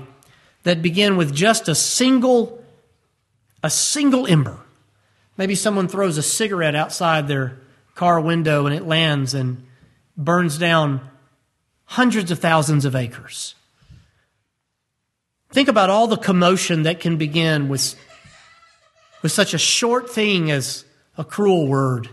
[0.63, 2.61] that begin with just a single
[3.63, 4.57] a single ember.
[5.37, 7.59] Maybe someone throws a cigarette outside their
[7.95, 9.65] car window and it lands and
[10.17, 11.01] burns down
[11.85, 13.55] hundreds of thousands of acres.
[15.51, 17.95] Think about all the commotion that can begin with,
[19.21, 20.85] with such a short thing as
[21.17, 22.09] a cruel word.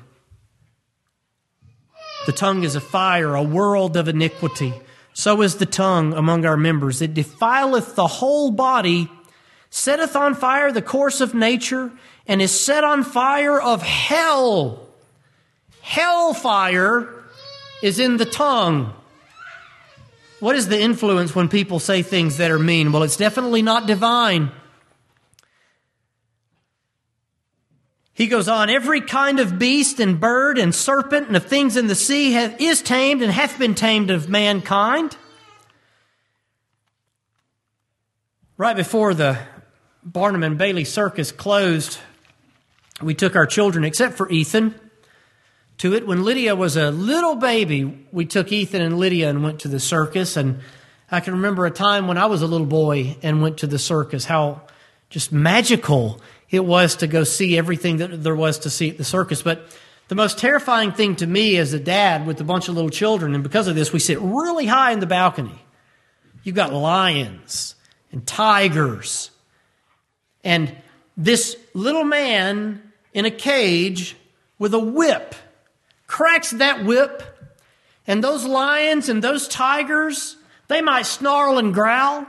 [2.26, 4.74] The tongue is a fire, a world of iniquity.
[5.18, 7.02] So is the tongue among our members.
[7.02, 9.10] It defileth the whole body,
[9.68, 11.90] setteth on fire the course of nature,
[12.28, 14.86] and is set on fire of hell.
[15.80, 17.08] Hellfire
[17.82, 18.94] is in the tongue.
[20.38, 22.92] What is the influence when people say things that are mean?
[22.92, 24.52] Well, it's definitely not divine.
[28.18, 31.86] He goes on, every kind of beast and bird and serpent and of things in
[31.86, 35.16] the sea hath, is tamed and hath been tamed of mankind.
[38.56, 39.38] Right before the
[40.02, 41.98] Barnum and Bailey Circus closed,
[43.00, 44.74] we took our children, except for Ethan,
[45.76, 46.04] to it.
[46.04, 49.78] When Lydia was a little baby, we took Ethan and Lydia and went to the
[49.78, 50.36] circus.
[50.36, 50.58] And
[51.08, 53.78] I can remember a time when I was a little boy and went to the
[53.78, 54.62] circus, how
[55.08, 59.04] just magical it was to go see everything that there was to see at the
[59.04, 59.42] circus.
[59.42, 59.66] But
[60.08, 63.34] the most terrifying thing to me as a dad with a bunch of little children,
[63.34, 65.62] and because of this, we sit really high in the balcony.
[66.42, 67.74] You've got lions
[68.10, 69.30] and tigers.
[70.42, 70.74] And
[71.16, 72.82] this little man
[73.12, 74.16] in a cage
[74.58, 75.34] with a whip
[76.08, 77.22] cracks that whip,
[78.06, 80.36] and those lions and those tigers,
[80.66, 82.26] they might snarl and growl,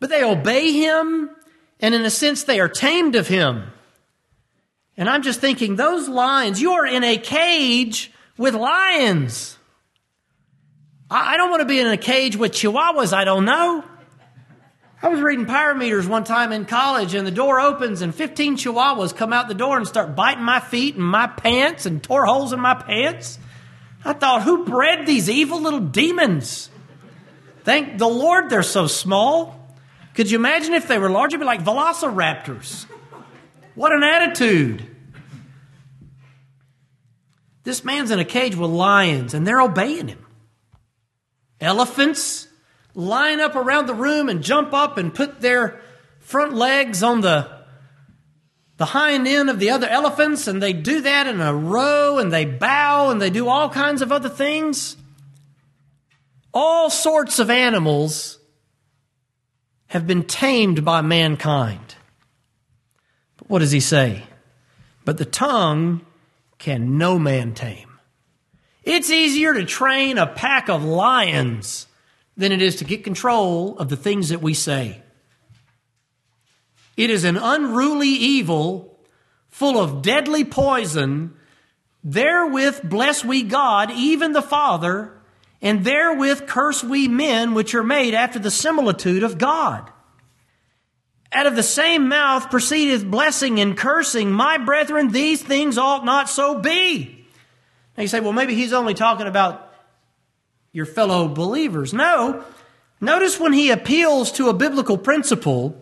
[0.00, 1.30] but they obey him,
[1.80, 3.70] and in a sense, they are tamed of him.
[4.96, 9.58] And I'm just thinking, those lions, you are in a cage with lions.
[11.10, 13.84] I don't want to be in a cage with chihuahuas I don't know.
[15.02, 19.14] I was reading pyrometers one time in college, and the door opens, and 15 chihuahuas
[19.14, 22.54] come out the door and start biting my feet and my pants and tore holes
[22.54, 23.38] in my pants.
[24.04, 26.70] I thought, who bred these evil little demons?
[27.64, 29.63] Thank the Lord they're so small.
[30.14, 31.36] Could you imagine if they were larger?
[31.36, 32.86] It'd be like velociraptors.
[33.74, 34.86] What an attitude.
[37.64, 40.24] This man's in a cage with lions, and they're obeying him.
[41.60, 42.48] Elephants,
[42.94, 45.80] line up around the room and jump up and put their
[46.20, 47.52] front legs on the
[48.76, 52.32] the hind end of the other elephants and they do that in a row and
[52.32, 54.96] they bow and they do all kinds of other things
[56.52, 58.38] all sorts of animals
[59.94, 61.94] have been tamed by mankind
[63.38, 64.22] but what does he say
[65.06, 66.04] but the tongue
[66.58, 67.94] can no man tame
[68.84, 71.86] it's easier to train a pack of lions
[72.36, 75.02] than it is to get control of the things that we say.
[76.96, 78.98] It is an unruly evil
[79.48, 81.34] full of deadly poison.
[82.02, 85.13] Therewith bless we God, even the Father,
[85.64, 89.90] and therewith curse we men which are made after the similitude of God.
[91.32, 94.30] Out of the same mouth proceedeth blessing and cursing.
[94.30, 97.26] My brethren, these things ought not so be.
[97.96, 99.74] Now you say, well, maybe he's only talking about
[100.70, 101.94] your fellow believers.
[101.94, 102.44] No.
[103.00, 105.80] Notice when he appeals to a biblical principle,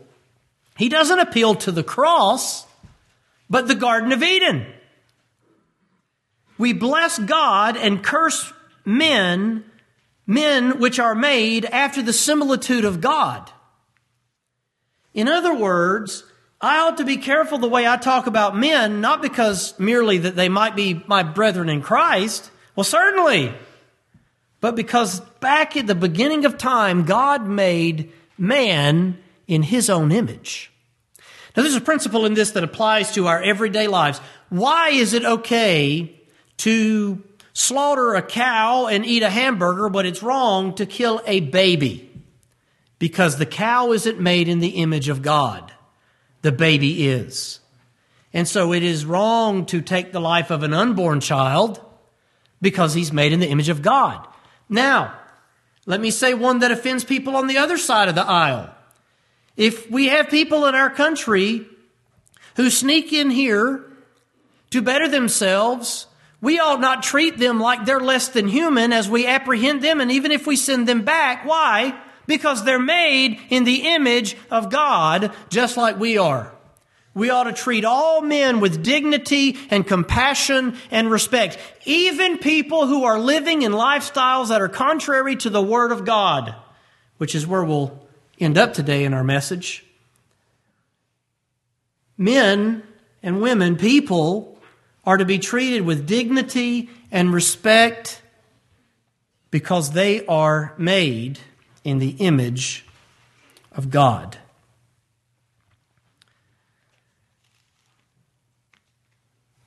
[0.76, 2.66] he doesn't appeal to the cross,
[3.50, 4.64] but the Garden of Eden.
[6.56, 8.52] We bless God and curse
[8.84, 9.64] men,
[10.32, 13.50] men which are made after the similitude of God.
[15.14, 16.24] In other words,
[16.60, 20.36] I ought to be careful the way I talk about men, not because merely that
[20.36, 22.50] they might be my brethren in Christ.
[22.74, 23.52] Well, certainly,
[24.60, 30.72] but because back at the beginning of time, God made man in his own image.
[31.54, 34.20] Now, there's a principle in this that applies to our everyday lives.
[34.48, 36.18] Why is it okay
[36.58, 37.22] to
[37.52, 42.10] slaughter a cow and eat a hamburger, but it's wrong to kill a baby?
[42.98, 45.72] Because the cow isn't made in the image of God,
[46.42, 47.60] the baby is.
[48.32, 51.80] And so it is wrong to take the life of an unborn child
[52.60, 54.26] because he's made in the image of God.
[54.68, 55.14] Now,
[55.84, 58.72] let me say one that offends people on the other side of the aisle.
[59.56, 61.66] If we have people in our country
[62.56, 63.84] who sneak in here
[64.70, 66.06] to better themselves,
[66.42, 70.10] we ought not treat them like they're less than human as we apprehend them, and
[70.10, 71.46] even if we send them back.
[71.46, 71.98] Why?
[72.26, 76.52] Because they're made in the image of God, just like we are.
[77.14, 83.04] We ought to treat all men with dignity and compassion and respect, even people who
[83.04, 86.54] are living in lifestyles that are contrary to the Word of God,
[87.18, 88.00] which is where we'll
[88.40, 89.84] end up today in our message.
[92.18, 92.82] Men
[93.22, 94.51] and women, people,
[95.04, 98.22] are to be treated with dignity and respect
[99.50, 101.38] because they are made
[101.84, 102.86] in the image
[103.72, 104.38] of God.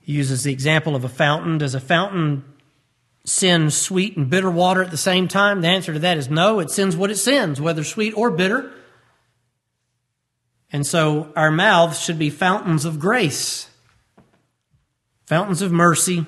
[0.00, 1.58] He uses the example of a fountain.
[1.58, 2.44] Does a fountain
[3.24, 5.60] send sweet and bitter water at the same time?
[5.60, 6.60] The answer to that is no.
[6.60, 8.72] It sends what it sends, whether sweet or bitter.
[10.72, 13.68] And so our mouths should be fountains of grace,
[15.26, 16.24] fountains of mercy,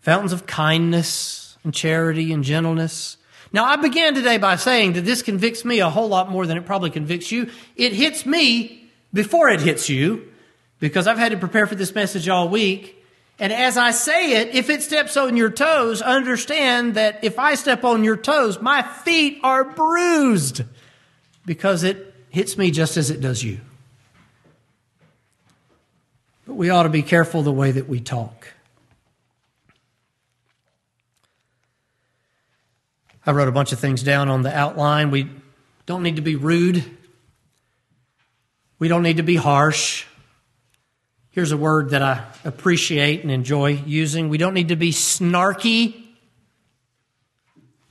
[0.00, 3.16] fountains of kindness and charity and gentleness.
[3.52, 6.56] Now, I began today by saying that this convicts me a whole lot more than
[6.56, 7.50] it probably convicts you.
[7.76, 10.32] It hits me before it hits you
[10.80, 13.02] because I've had to prepare for this message all week.
[13.38, 17.54] And as I say it, if it steps on your toes, understand that if I
[17.54, 20.62] step on your toes, my feet are bruised
[21.46, 23.60] because it hits me just as it does you.
[26.46, 28.48] But we ought to be careful the way that we talk.
[33.26, 35.10] I wrote a bunch of things down on the outline.
[35.10, 35.30] We
[35.86, 36.84] don't need to be rude.
[38.78, 40.04] We don't need to be harsh.
[41.30, 44.28] Here's a word that I appreciate and enjoy using.
[44.28, 46.04] We don't need to be snarky.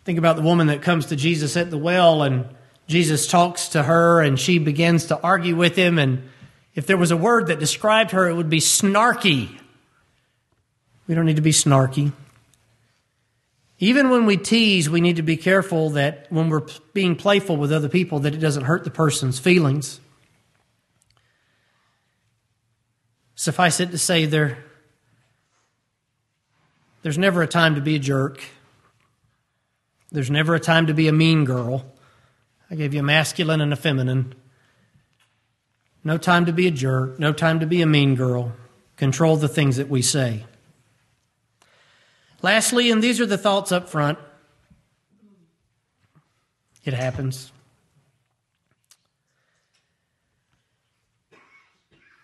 [0.05, 2.45] Think about the woman that comes to Jesus at the well, and
[2.87, 6.29] Jesus talks to her, and she begins to argue with him, and
[6.75, 9.59] If there was a word that described her, it would be snarky.
[11.07, 12.11] We don't need to be snarky.
[13.79, 17.71] Even when we tease, we need to be careful that when we're being playful with
[17.71, 19.99] other people that it doesn't hurt the person's feelings.
[23.35, 24.57] Suffice it to say there
[27.01, 28.41] there's never a time to be a jerk.
[30.11, 31.85] There's never a time to be a mean girl.
[32.71, 34.33] I gave you a masculine and a feminine.
[36.03, 38.53] No time to be a jerk, no time to be a mean girl.
[38.97, 40.45] Control the things that we say.
[42.41, 44.19] Lastly, and these are the thoughts up front,
[46.83, 47.51] it happens.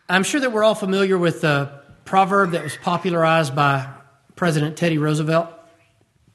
[0.10, 1.72] I'm sure that we're all familiar with the
[2.04, 3.88] proverb that was popularized by
[4.36, 5.48] President Teddy Roosevelt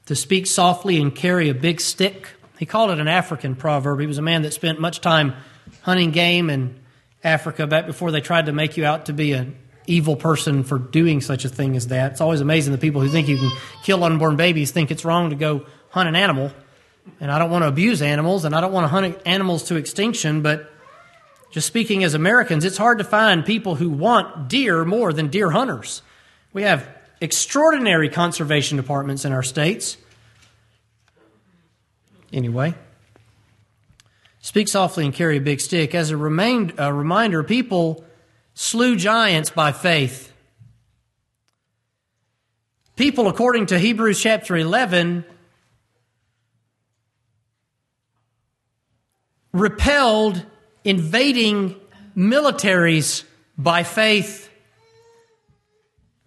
[0.05, 2.29] to speak softly and carry a big stick.
[2.57, 3.99] He called it an African proverb.
[3.99, 5.33] He was a man that spent much time
[5.81, 6.79] hunting game in
[7.25, 9.57] Africa back before they tried to make you out to be an
[9.87, 12.13] evil person for doing such a thing as that.
[12.13, 13.51] It's always amazing the people who think you can
[13.83, 16.51] kill unborn babies think it's wrong to go hunt an animal.
[17.19, 19.75] And I don't want to abuse animals and I don't want to hunt animals to
[19.75, 20.71] extinction, but
[21.51, 25.49] just speaking as Americans, it's hard to find people who want deer more than deer
[25.51, 26.01] hunters.
[26.53, 26.87] We have
[27.21, 29.97] extraordinary conservation departments in our states.
[32.33, 32.73] Anyway,
[34.45, 35.95] speak softly and carry a big stick.
[35.95, 38.05] As a, remain, a reminder, people
[38.53, 40.31] slew giants by faith.
[42.95, 45.25] People, according to Hebrews chapter 11,
[49.51, 50.45] repelled
[50.83, 51.75] invading
[52.15, 53.23] militaries
[53.57, 54.47] by faith.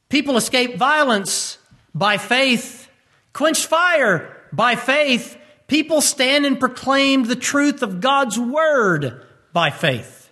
[0.09, 1.57] People escaped violence
[1.95, 2.91] by faith,
[3.33, 5.37] quenched fire by faith.
[5.69, 10.31] People stand and proclaim the truth of God's word by faith.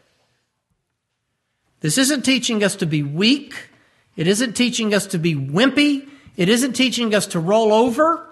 [1.80, 3.55] This isn't teaching us to be weak.
[4.16, 6.09] It isn't teaching us to be wimpy.
[6.37, 8.26] It isn't teaching us to roll over.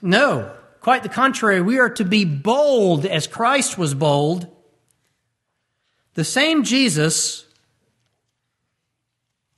[0.00, 0.50] No,
[0.80, 1.60] quite the contrary.
[1.60, 4.46] We are to be bold as Christ was bold.
[6.14, 7.44] The same Jesus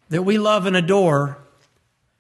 [0.09, 1.39] that we love and adore,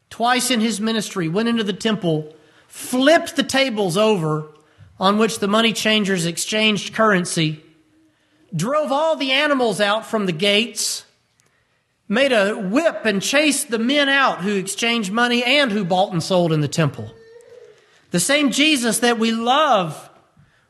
[0.08, 2.32] twice in his ministry, went into the temple,
[2.70, 4.46] flipped the tables over
[4.98, 7.62] on which the money changers exchanged currency
[8.54, 11.04] drove all the animals out from the gates,
[12.08, 16.22] made a whip and chased the men out who exchanged money and who bought and
[16.22, 17.12] sold in the temple.
[18.12, 20.08] The same Jesus that we love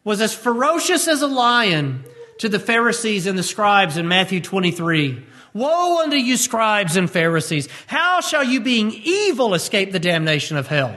[0.03, 2.05] was as ferocious as a lion
[2.39, 5.23] to the Pharisees and the scribes in Matthew 23.
[5.53, 7.69] Woe unto you, scribes and Pharisees!
[7.87, 10.97] How shall you, being evil, escape the damnation of hell?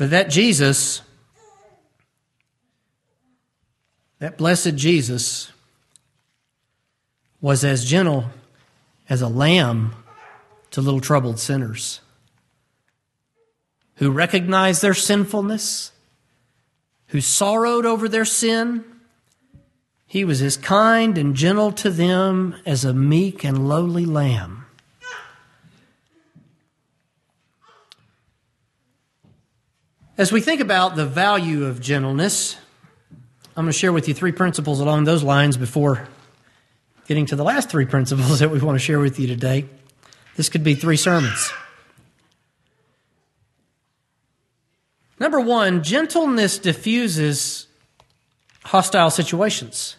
[0.00, 1.02] But that Jesus
[4.20, 5.50] That blessed Jesus
[7.40, 8.26] was as gentle
[9.08, 9.94] as a lamb
[10.70, 12.00] to little troubled sinners
[13.94, 15.92] who recognized their sinfulness,
[17.08, 18.84] who sorrowed over their sin.
[20.06, 24.59] He was as kind and gentle to them as a meek and lowly lamb.
[30.20, 32.58] As we think about the value of gentleness,
[33.56, 36.08] I'm going to share with you three principles along those lines before
[37.06, 39.64] getting to the last three principles that we want to share with you today.
[40.36, 41.50] This could be three sermons.
[45.18, 47.66] Number one, gentleness diffuses
[48.64, 49.96] hostile situations.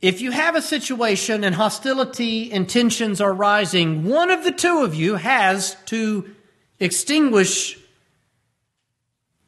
[0.00, 4.82] If you have a situation and hostility and tensions are rising, one of the two
[4.82, 6.30] of you has to
[6.78, 7.78] extinguish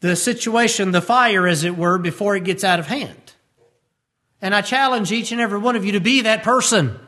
[0.00, 3.32] the situation, the fire, as it were, before it gets out of hand.
[4.42, 6.98] And I challenge each and every one of you to be that person.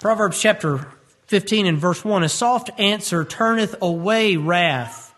[0.00, 0.86] Proverbs chapter
[1.26, 5.14] 15 and verse 1 A soft answer turneth away wrath,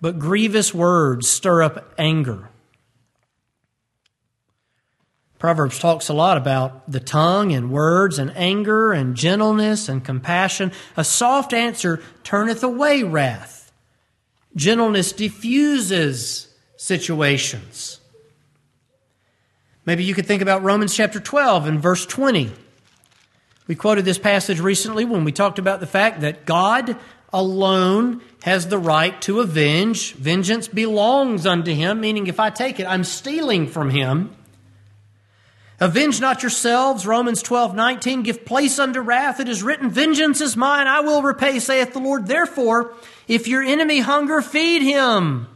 [0.00, 2.48] but grievous words stir up anger.
[5.42, 10.70] Proverbs talks a lot about the tongue and words and anger and gentleness and compassion.
[10.96, 13.72] A soft answer turneth away wrath
[14.54, 17.98] Gentleness diffuses situations.
[19.84, 22.52] Maybe you could think about Romans chapter 12 and verse 20.
[23.66, 26.96] We quoted this passage recently when we talked about the fact that God
[27.32, 30.14] alone has the right to avenge.
[30.14, 34.36] Vengeance belongs unto him, meaning if I take it, I'm stealing from him.
[35.82, 38.22] Avenge not yourselves, Romans 12, 19.
[38.22, 39.40] Give place unto wrath.
[39.40, 42.28] It is written, Vengeance is mine, I will repay, saith the Lord.
[42.28, 42.94] Therefore,
[43.26, 45.48] if your enemy hunger, feed him.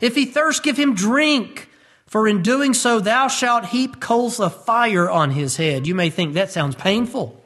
[0.00, 1.68] If he thirst, give him drink.
[2.06, 5.88] For in doing so, thou shalt heap coals of fire on his head.
[5.88, 7.42] You may think that sounds painful.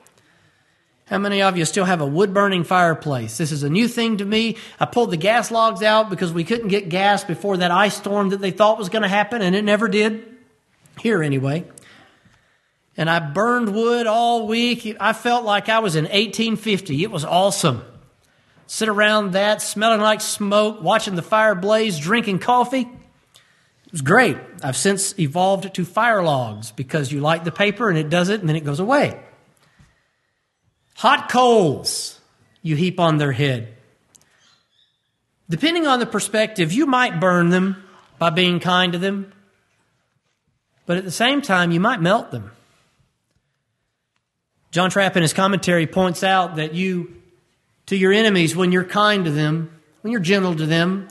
[1.06, 3.38] How many of you still have a wood burning fireplace?
[3.38, 4.58] This is a new thing to me.
[4.78, 8.28] I pulled the gas logs out because we couldn't get gas before that ice storm
[8.28, 10.36] that they thought was going to happen, and it never did.
[11.00, 11.64] Here, anyway.
[12.96, 14.96] And I burned wood all week.
[15.00, 17.02] I felt like I was in 1850.
[17.02, 17.82] It was awesome.
[18.66, 22.82] Sit around that, smelling like smoke, watching the fire blaze, drinking coffee.
[22.82, 24.36] It was great.
[24.62, 28.40] I've since evolved to fire logs because you light the paper and it does it
[28.40, 29.20] and then it goes away.
[30.96, 32.20] Hot coals
[32.62, 33.74] you heap on their head.
[35.48, 37.82] Depending on the perspective, you might burn them
[38.18, 39.32] by being kind to them,
[40.86, 42.52] but at the same time, you might melt them.
[44.70, 47.14] John Trapp in his commentary points out that you,
[47.86, 49.70] to your enemies, when you're kind to them,
[50.02, 51.08] when you're gentle to them,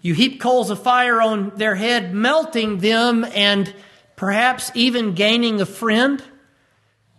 [0.00, 3.72] you heap coals of fire on their head, melting them and
[4.16, 6.22] perhaps even gaining a friend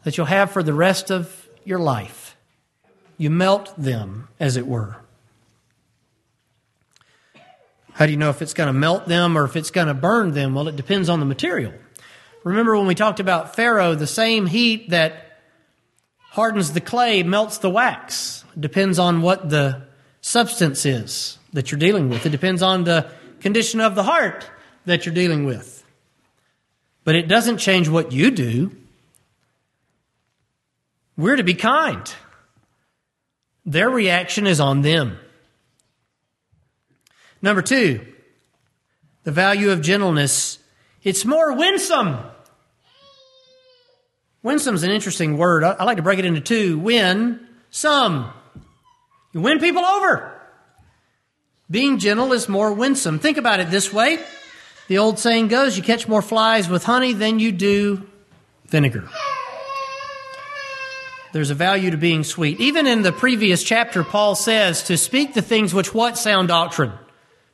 [0.03, 2.35] that you'll have for the rest of your life.
[3.17, 4.97] You melt them, as it were.
[7.93, 9.93] How do you know if it's going to melt them or if it's going to
[9.93, 10.55] burn them?
[10.55, 11.73] Well, it depends on the material.
[12.43, 15.22] Remember when we talked about Pharaoh, the same heat that
[16.33, 18.43] hardens the clay melts the wax.
[18.55, 19.83] It depends on what the
[20.19, 22.25] substance is that you're dealing with.
[22.25, 23.07] It depends on the
[23.39, 24.49] condition of the heart
[24.85, 25.83] that you're dealing with.
[27.03, 28.75] But it doesn't change what you do.
[31.15, 32.11] We're to be kind.
[33.63, 35.19] Their reaction is on them.
[37.43, 38.07] Number two,
[39.23, 40.57] the value of gentleness.
[41.03, 42.17] It's more winsome.
[44.43, 45.63] Winsome's an interesting word.
[45.63, 46.77] I like to break it into two.
[46.77, 47.39] Win
[47.71, 48.31] some.
[49.31, 50.29] You win people over.
[51.71, 53.19] Being gentle is more winsome.
[53.19, 54.19] Think about it this way.
[54.89, 58.05] The old saying goes, you catch more flies with honey than you do
[58.67, 59.07] vinegar.
[61.31, 62.59] There's a value to being sweet.
[62.59, 66.91] Even in the previous chapter, Paul says to speak the things which what sound doctrine?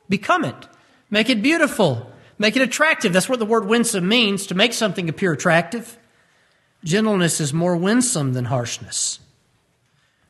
[0.08, 0.68] Become it.
[1.08, 2.12] Make it beautiful.
[2.36, 3.12] Make it attractive.
[3.12, 5.96] That's what the word winsome means, to make something appear attractive.
[6.84, 9.20] Gentleness is more winsome than harshness.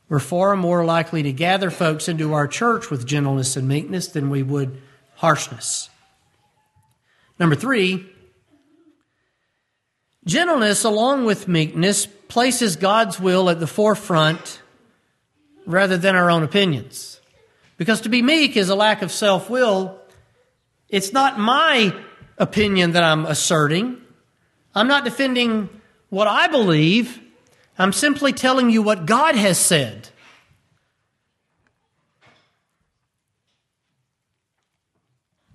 [0.09, 4.29] We're far more likely to gather folks into our church with gentleness and meekness than
[4.29, 4.81] we would
[5.15, 5.89] harshness.
[7.39, 8.05] Number three,
[10.25, 14.61] gentleness along with meekness places God's will at the forefront
[15.65, 17.21] rather than our own opinions.
[17.77, 19.97] Because to be meek is a lack of self will.
[20.89, 21.95] It's not my
[22.37, 23.97] opinion that I'm asserting.
[24.75, 25.69] I'm not defending
[26.11, 27.19] what I believe.
[27.79, 30.09] I'm simply telling you what God has said.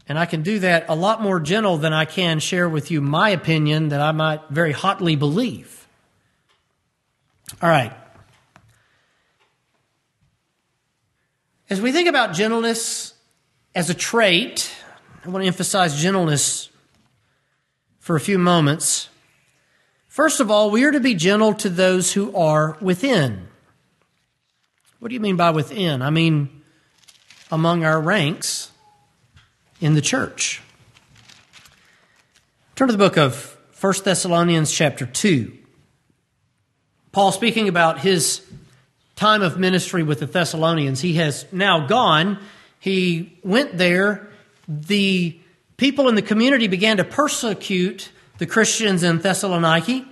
[0.08, 3.00] And I can do that a lot more gentle than I can share with you
[3.00, 5.86] my opinion that I might very hotly believe.
[7.60, 7.92] All right.
[11.68, 13.14] As we think about gentleness
[13.74, 14.72] as a trait,
[15.24, 16.70] I want to emphasize gentleness
[17.98, 19.10] for a few moments.
[20.16, 23.48] First of all, we are to be gentle to those who are within.
[24.98, 26.00] What do you mean by within?
[26.00, 26.62] I mean
[27.50, 28.70] among our ranks
[29.78, 30.62] in the church.
[32.76, 35.52] Turn to the book of 1 Thessalonians chapter 2.
[37.12, 38.40] Paul speaking about his
[39.16, 41.02] time of ministry with the Thessalonians.
[41.02, 42.38] He has now gone.
[42.80, 44.30] He went there.
[44.66, 45.38] The
[45.76, 48.08] people in the community began to persecute
[48.38, 50.06] the Christians in Thessaloniki.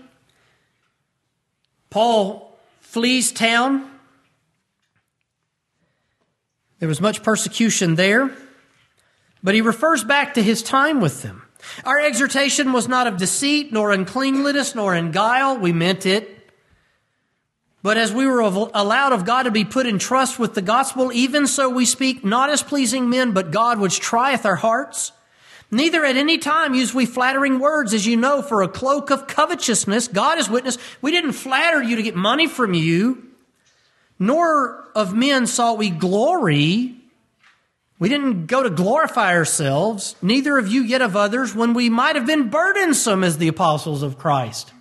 [1.91, 3.91] Paul flees town.
[6.79, 8.31] There was much persecution there,
[9.43, 11.43] but he refers back to his time with them.
[11.85, 15.57] Our exhortation was not of deceit, nor uncleanliness, nor in guile.
[15.57, 16.31] We meant it.
[17.83, 21.13] But as we were allowed of God to be put in trust with the gospel,
[21.13, 25.13] even so we speak not as pleasing men, but God which trieth our hearts.
[25.75, 29.27] Neither at any time use we flattering words, as you know, for a cloak of
[29.27, 30.07] covetousness.
[30.07, 30.79] God is witness.
[31.03, 33.25] We didn't flatter you to get money from you,
[34.17, 36.95] nor of men sought we glory.
[37.99, 42.15] We didn't go to glorify ourselves, neither of you yet of others, when we might
[42.15, 44.73] have been burdensome as the apostles of Christ.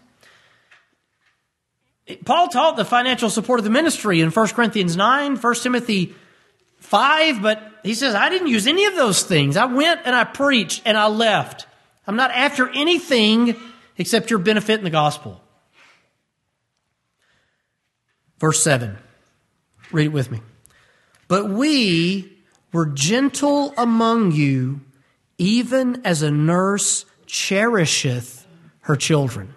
[2.24, 6.14] Paul taught the financial support of the ministry in 1 Corinthians 9, 1 Timothy
[6.84, 9.58] 5, but he says, I didn't use any of those things.
[9.58, 11.66] I went and I preached and I left.
[12.06, 13.56] I'm not after anything
[13.98, 15.42] except your benefit in the gospel.
[18.40, 18.98] Verse 7.
[19.92, 20.42] Read it with me.
[21.28, 22.38] But we
[22.72, 24.82] were gentle among you
[25.38, 28.46] even as a nurse cherisheth
[28.82, 29.54] her children.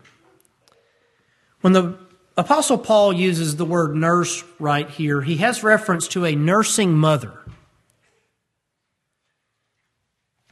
[1.61, 1.99] When the
[2.39, 7.33] Apostle Paul uses the word nurse right here, he has reference to a nursing mother.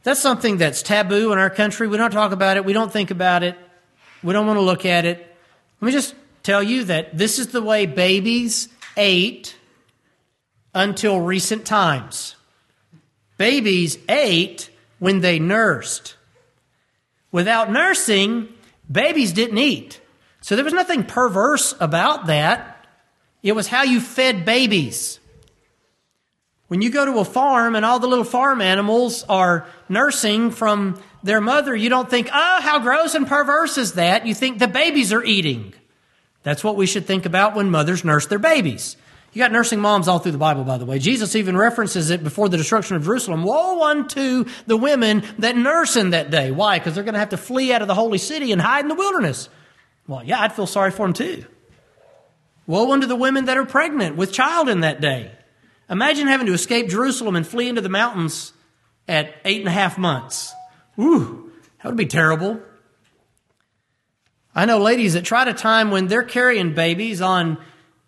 [0.01, 1.87] That's something that's taboo in our country.
[1.87, 2.65] We don't talk about it.
[2.65, 3.57] We don't think about it.
[4.23, 5.35] We don't want to look at it.
[5.81, 9.55] Let me just tell you that this is the way babies ate
[10.75, 12.35] until recent times.
[13.37, 14.69] Babies ate
[14.99, 16.15] when they nursed.
[17.31, 18.49] Without nursing,
[18.91, 20.01] babies didn't eat.
[20.45, 22.85] So there was nothing perverse about that.
[23.41, 25.19] It was how you fed babies.
[26.67, 31.01] When you go to a farm and all the little farm animals are nursing from
[31.23, 34.27] their mother, you don't think, oh, how gross and perverse is that?
[34.27, 35.73] You think the babies are eating.
[36.43, 38.97] That's what we should think about when mothers nurse their babies.
[39.33, 40.99] You got nursing moms all through the Bible, by the way.
[40.99, 43.41] Jesus even references it before the destruction of Jerusalem.
[43.41, 46.51] Woe unto the women that nurse in that day.
[46.51, 46.77] Why?
[46.77, 48.89] Because they're going to have to flee out of the holy city and hide in
[48.89, 49.49] the wilderness.
[50.07, 51.45] Well, yeah, I'd feel sorry for them too.
[52.67, 55.31] Woe unto the women that are pregnant with child in that day.
[55.89, 58.53] Imagine having to escape Jerusalem and flee into the mountains
[59.07, 60.53] at eight and a half months.
[60.99, 62.59] Ooh, that would be terrible.
[64.55, 67.57] I know ladies that tried a time when they're carrying babies on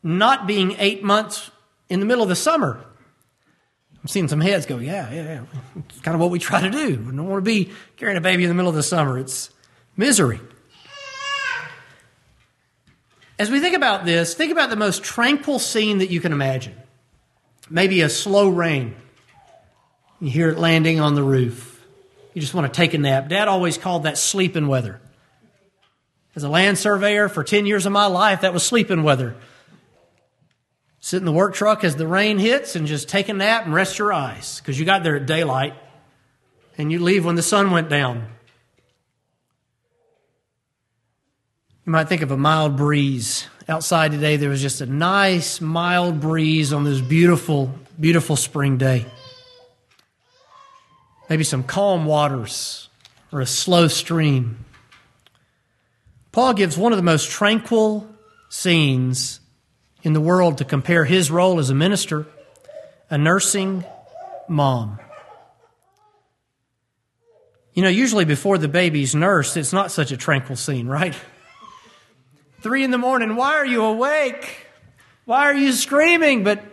[0.02, 1.52] not being eight months
[1.90, 2.84] in the middle of the summer.
[4.02, 5.42] I'm seeing some heads go, yeah, yeah, yeah.
[5.90, 6.88] It's kind of what we try to do.
[6.98, 9.20] We don't want to be carrying a baby in the middle of the summer.
[9.20, 9.50] It's
[9.98, 10.40] misery.
[13.40, 16.76] As we think about this, think about the most tranquil scene that you can imagine.
[17.70, 18.96] Maybe a slow rain.
[20.20, 21.86] You hear it landing on the roof.
[22.34, 23.30] You just want to take a nap.
[23.30, 25.00] Dad always called that sleeping weather.
[26.36, 29.36] As a land surveyor for 10 years of my life, that was sleeping weather.
[31.00, 33.74] Sit in the work truck as the rain hits and just take a nap and
[33.74, 35.74] rest your eyes because you got there at daylight
[36.78, 38.28] and you leave when the sun went down.
[41.88, 43.48] You might think of a mild breeze.
[43.70, 49.06] Outside today, there was just a nice, mild breeze on this beautiful, beautiful spring day.
[51.30, 52.90] Maybe some calm waters
[53.32, 54.66] or a slow stream.
[56.34, 58.06] Paul gives one of the most tranquil
[58.50, 59.40] scenes
[60.04, 62.28] in the world to compare his role as a minister,
[63.10, 63.86] a nursing
[64.50, 65.00] mom.
[67.74, 71.16] You know, usually before the baby's nursed, it's not such a tranquil scene, right?
[72.60, 74.66] Three in the morning, why are you awake?
[75.26, 76.44] Why are you screaming?
[76.44, 76.64] But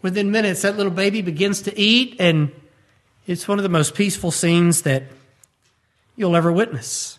[0.00, 2.52] within minutes, that little baby begins to eat, and
[3.26, 5.02] it's one of the most peaceful scenes that
[6.14, 7.18] you'll ever witness.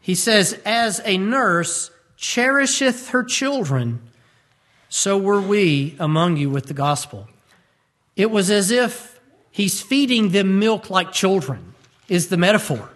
[0.00, 4.02] He says, As a nurse cherisheth her children,
[4.88, 7.28] so were we among you with the gospel.
[8.14, 9.18] It was as if
[9.50, 11.74] he's feeding them milk like children,
[12.08, 12.93] is the metaphor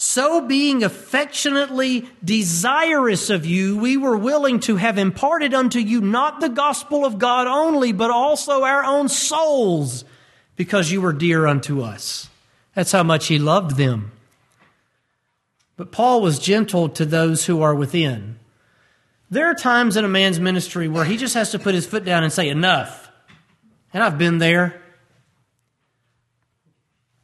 [0.00, 6.38] so being affectionately desirous of you, we were willing to have imparted unto you not
[6.40, 10.04] the gospel of God only, but also our own souls,
[10.54, 12.30] because you were dear unto us.
[12.74, 14.12] That's how much he loved them.
[15.76, 18.38] But Paul was gentle to those who are within.
[19.28, 22.04] There are times in a man's ministry where he just has to put his foot
[22.04, 23.10] down and say, Enough.
[23.92, 24.80] And I've been there.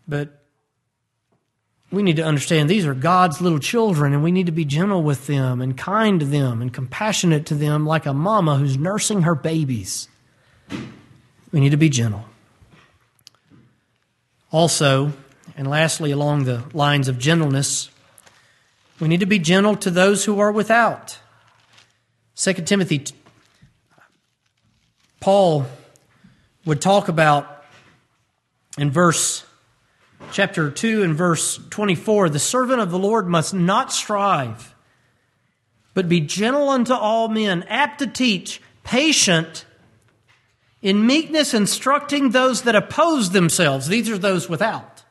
[0.09, 0.44] But
[1.95, 5.03] we need to understand these are God's little children, and we need to be gentle
[5.03, 9.23] with them and kind to them and compassionate to them like a mama who's nursing
[9.23, 10.09] her babies.
[11.53, 12.25] We need to be gentle.
[14.51, 15.13] Also,
[15.57, 17.91] and lastly, along the lines of gentleness,
[19.01, 21.19] we need to be gentle to those who are without.
[22.37, 23.05] 2 Timothy,
[25.21, 25.67] Paul
[26.65, 27.65] would talk about
[28.79, 29.45] in verse
[30.33, 34.75] chapter 2 and verse 24 the servant of the Lord must not strive,
[35.95, 39.64] but be gentle unto all men, apt to teach, patient,
[40.83, 43.89] in meekness instructing those that oppose themselves.
[43.89, 45.03] These are those without.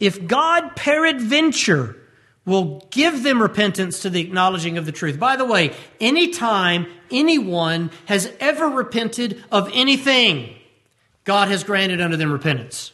[0.00, 1.96] If God peradventure
[2.44, 5.18] will give them repentance to the acknowledging of the truth.
[5.18, 10.54] By the way, anytime anyone has ever repented of anything,
[11.24, 12.92] God has granted unto them repentance.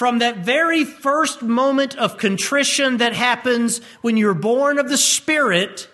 [0.00, 5.90] From that very first moment of contrition that happens when you're born of the Spirit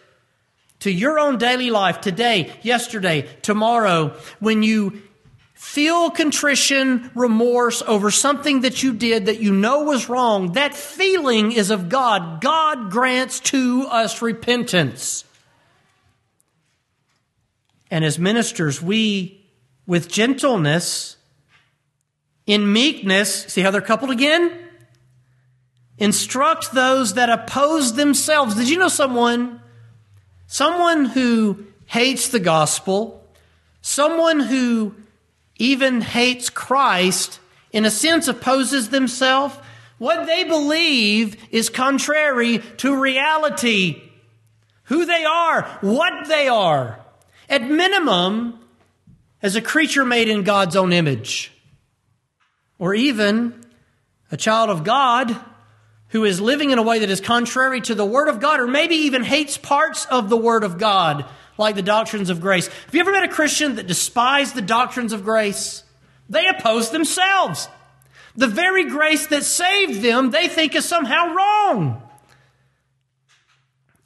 [0.79, 5.03] to your own daily life, today, yesterday, tomorrow, when you
[5.55, 11.51] feel contrition, remorse over something that you did that you know was wrong, that feeling
[11.51, 12.41] is of God.
[12.41, 15.25] God grants to us repentance.
[17.91, 19.45] And as ministers, we,
[19.85, 21.16] with gentleness,
[22.47, 24.53] in meekness, see how they're coupled again?
[25.99, 28.55] Instruct those that oppose themselves.
[28.55, 29.61] Did you know someone,
[30.47, 33.27] someone who hates the gospel,
[33.81, 34.95] someone who
[35.59, 37.41] even hates Christ,
[37.73, 39.57] in a sense opposes themselves?
[39.99, 44.03] What they believe is contrary to reality.
[44.85, 47.01] Who they are, what they are.
[47.49, 48.61] At minimum,
[49.43, 51.51] as a creature made in God's own image
[52.79, 53.65] or even
[54.31, 55.37] a child of God
[56.09, 58.67] who is living in a way that is contrary to the Word of God, or
[58.67, 61.25] maybe even hates parts of the Word of God,
[61.59, 62.69] like the doctrines of grace.
[62.69, 65.83] Have you ever met a Christian that despised the doctrines of grace?
[66.29, 67.69] They oppose themselves.
[68.37, 72.03] The very grace that saved them, they think is somehow wrong.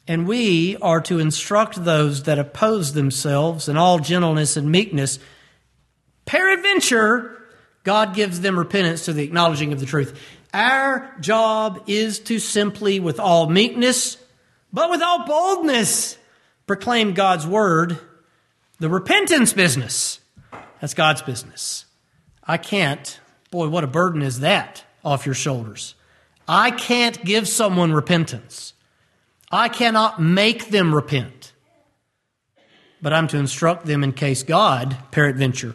[0.06, 5.18] And we are to instruct those that oppose themselves in all gentleness and meekness.
[6.24, 7.39] Peradventure,
[7.82, 10.18] God gives them repentance to the acknowledging of the truth.
[10.52, 14.16] Our job is to simply, with all meekness,
[14.72, 16.18] but with all boldness,
[16.66, 17.98] proclaim God's word,
[18.78, 20.20] the repentance business.
[20.80, 21.86] That's God's business.
[22.42, 23.20] I can't,
[23.50, 25.94] boy, what a burden is that off your shoulders.
[26.48, 28.74] I can't give someone repentance.
[29.52, 31.52] I cannot make them repent.
[33.02, 35.74] But I'm to instruct them in case God, peradventure,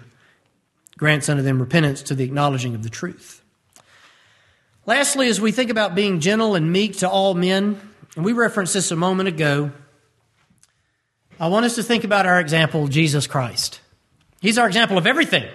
[0.98, 3.43] grants unto them repentance to the acknowledging of the truth.
[4.86, 7.80] Lastly, as we think about being gentle and meek to all men,
[8.16, 9.72] and we referenced this a moment ago,
[11.39, 13.82] I want us to think about our example, Jesus Christ.
[14.39, 15.50] He's our example of everything.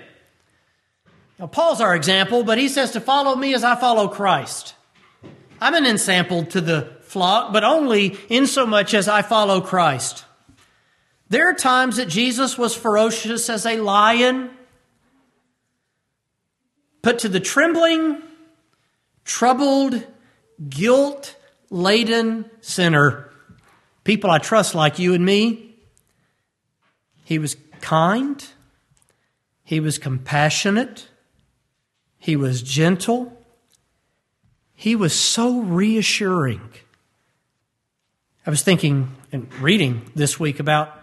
[1.38, 4.74] Now, Paul's our example, but he says to follow me as I follow Christ.
[5.60, 10.24] I'm an ensample to the flock, but only in so much as I follow Christ.
[11.28, 14.50] There are times that Jesus was ferocious as a lion
[17.02, 18.22] Put to the trembling,
[19.24, 20.06] troubled,
[20.68, 21.36] guilt
[21.70, 23.30] laden sinner,
[24.04, 25.76] people I trust like you and me.
[27.24, 28.44] He was kind,
[29.64, 31.08] he was compassionate,
[32.18, 33.40] he was gentle,
[34.74, 36.60] he was so reassuring.
[38.46, 40.99] I was thinking and reading this week about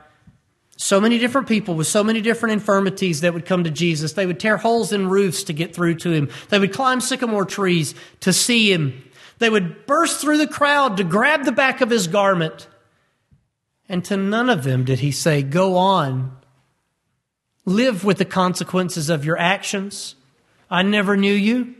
[0.78, 4.14] so many different people with so many different infirmities that would come to Jesus.
[4.14, 6.30] They would tear holes in roofs to get through to him.
[6.50, 9.04] They would climb sycamore trees to see him.
[9.40, 12.68] They would burst through the crowd to grab the back of his garment.
[13.90, 16.38] And to none of them did he say, Go on,
[17.66, 20.16] live with the consequences of your actions.
[20.70, 21.74] I never knew you.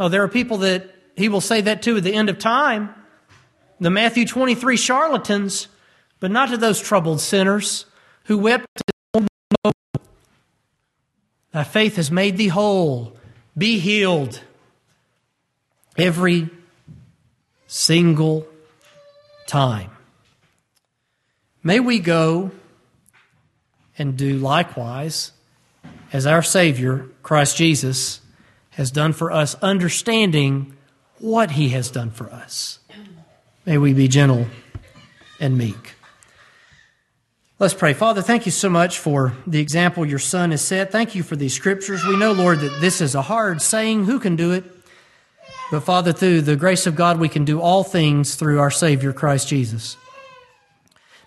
[0.00, 2.92] Oh, there are people that he will say that to at the end of time.
[3.78, 5.68] The Matthew 23 charlatans,
[6.18, 7.84] but not to those troubled sinners
[8.24, 8.66] who wept,
[11.52, 13.14] Thy faith has made thee whole.
[13.56, 14.40] Be healed.
[15.98, 16.48] Every
[17.66, 18.46] single
[19.46, 19.90] time.
[21.62, 22.50] May we go
[23.98, 25.32] and do likewise
[26.12, 28.20] as our Savior, Christ Jesus,
[28.70, 30.74] has done for us, understanding
[31.18, 32.78] what He has done for us.
[33.66, 34.46] May we be gentle
[35.38, 35.94] and meek.
[37.62, 37.92] Let's pray.
[37.92, 40.90] Father, thank you so much for the example your son has set.
[40.90, 42.04] Thank you for these scriptures.
[42.04, 44.06] We know, Lord, that this is a hard saying.
[44.06, 44.64] Who can do it?
[45.70, 49.12] But Father, through the grace of God, we can do all things through our Savior,
[49.12, 49.96] Christ Jesus.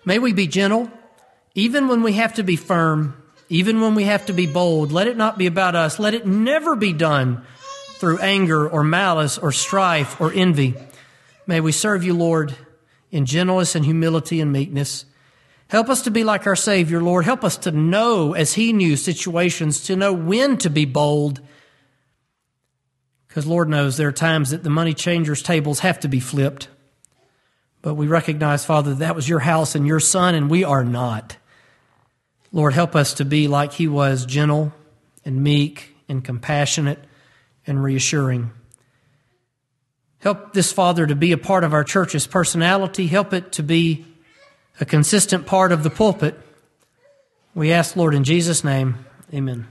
[0.04, 0.90] May we be gentle,
[1.54, 3.16] even when we have to be firm,
[3.48, 4.92] even when we have to be bold.
[4.92, 5.98] Let it not be about us.
[5.98, 7.46] Let it never be done
[7.92, 10.74] through anger or malice or strife or envy.
[11.46, 12.54] May we serve you, Lord,
[13.10, 15.06] in gentleness and humility and meekness.
[15.68, 17.24] Help us to be like our Savior, Lord.
[17.24, 21.40] Help us to know, as He knew situations, to know when to be bold.
[23.26, 26.68] Because Lord knows there are times that the money changers' tables have to be flipped.
[27.82, 30.84] But we recognize, Father, that, that was your house and your son, and we are
[30.84, 31.36] not.
[32.52, 34.72] Lord, help us to be like He was gentle
[35.24, 37.00] and meek and compassionate
[37.66, 38.52] and reassuring.
[40.20, 43.08] Help this Father to be a part of our church's personality.
[43.08, 44.06] Help it to be
[44.80, 46.38] a consistent part of the pulpit.
[47.54, 49.66] We ask, Lord, in Jesus' name, amen.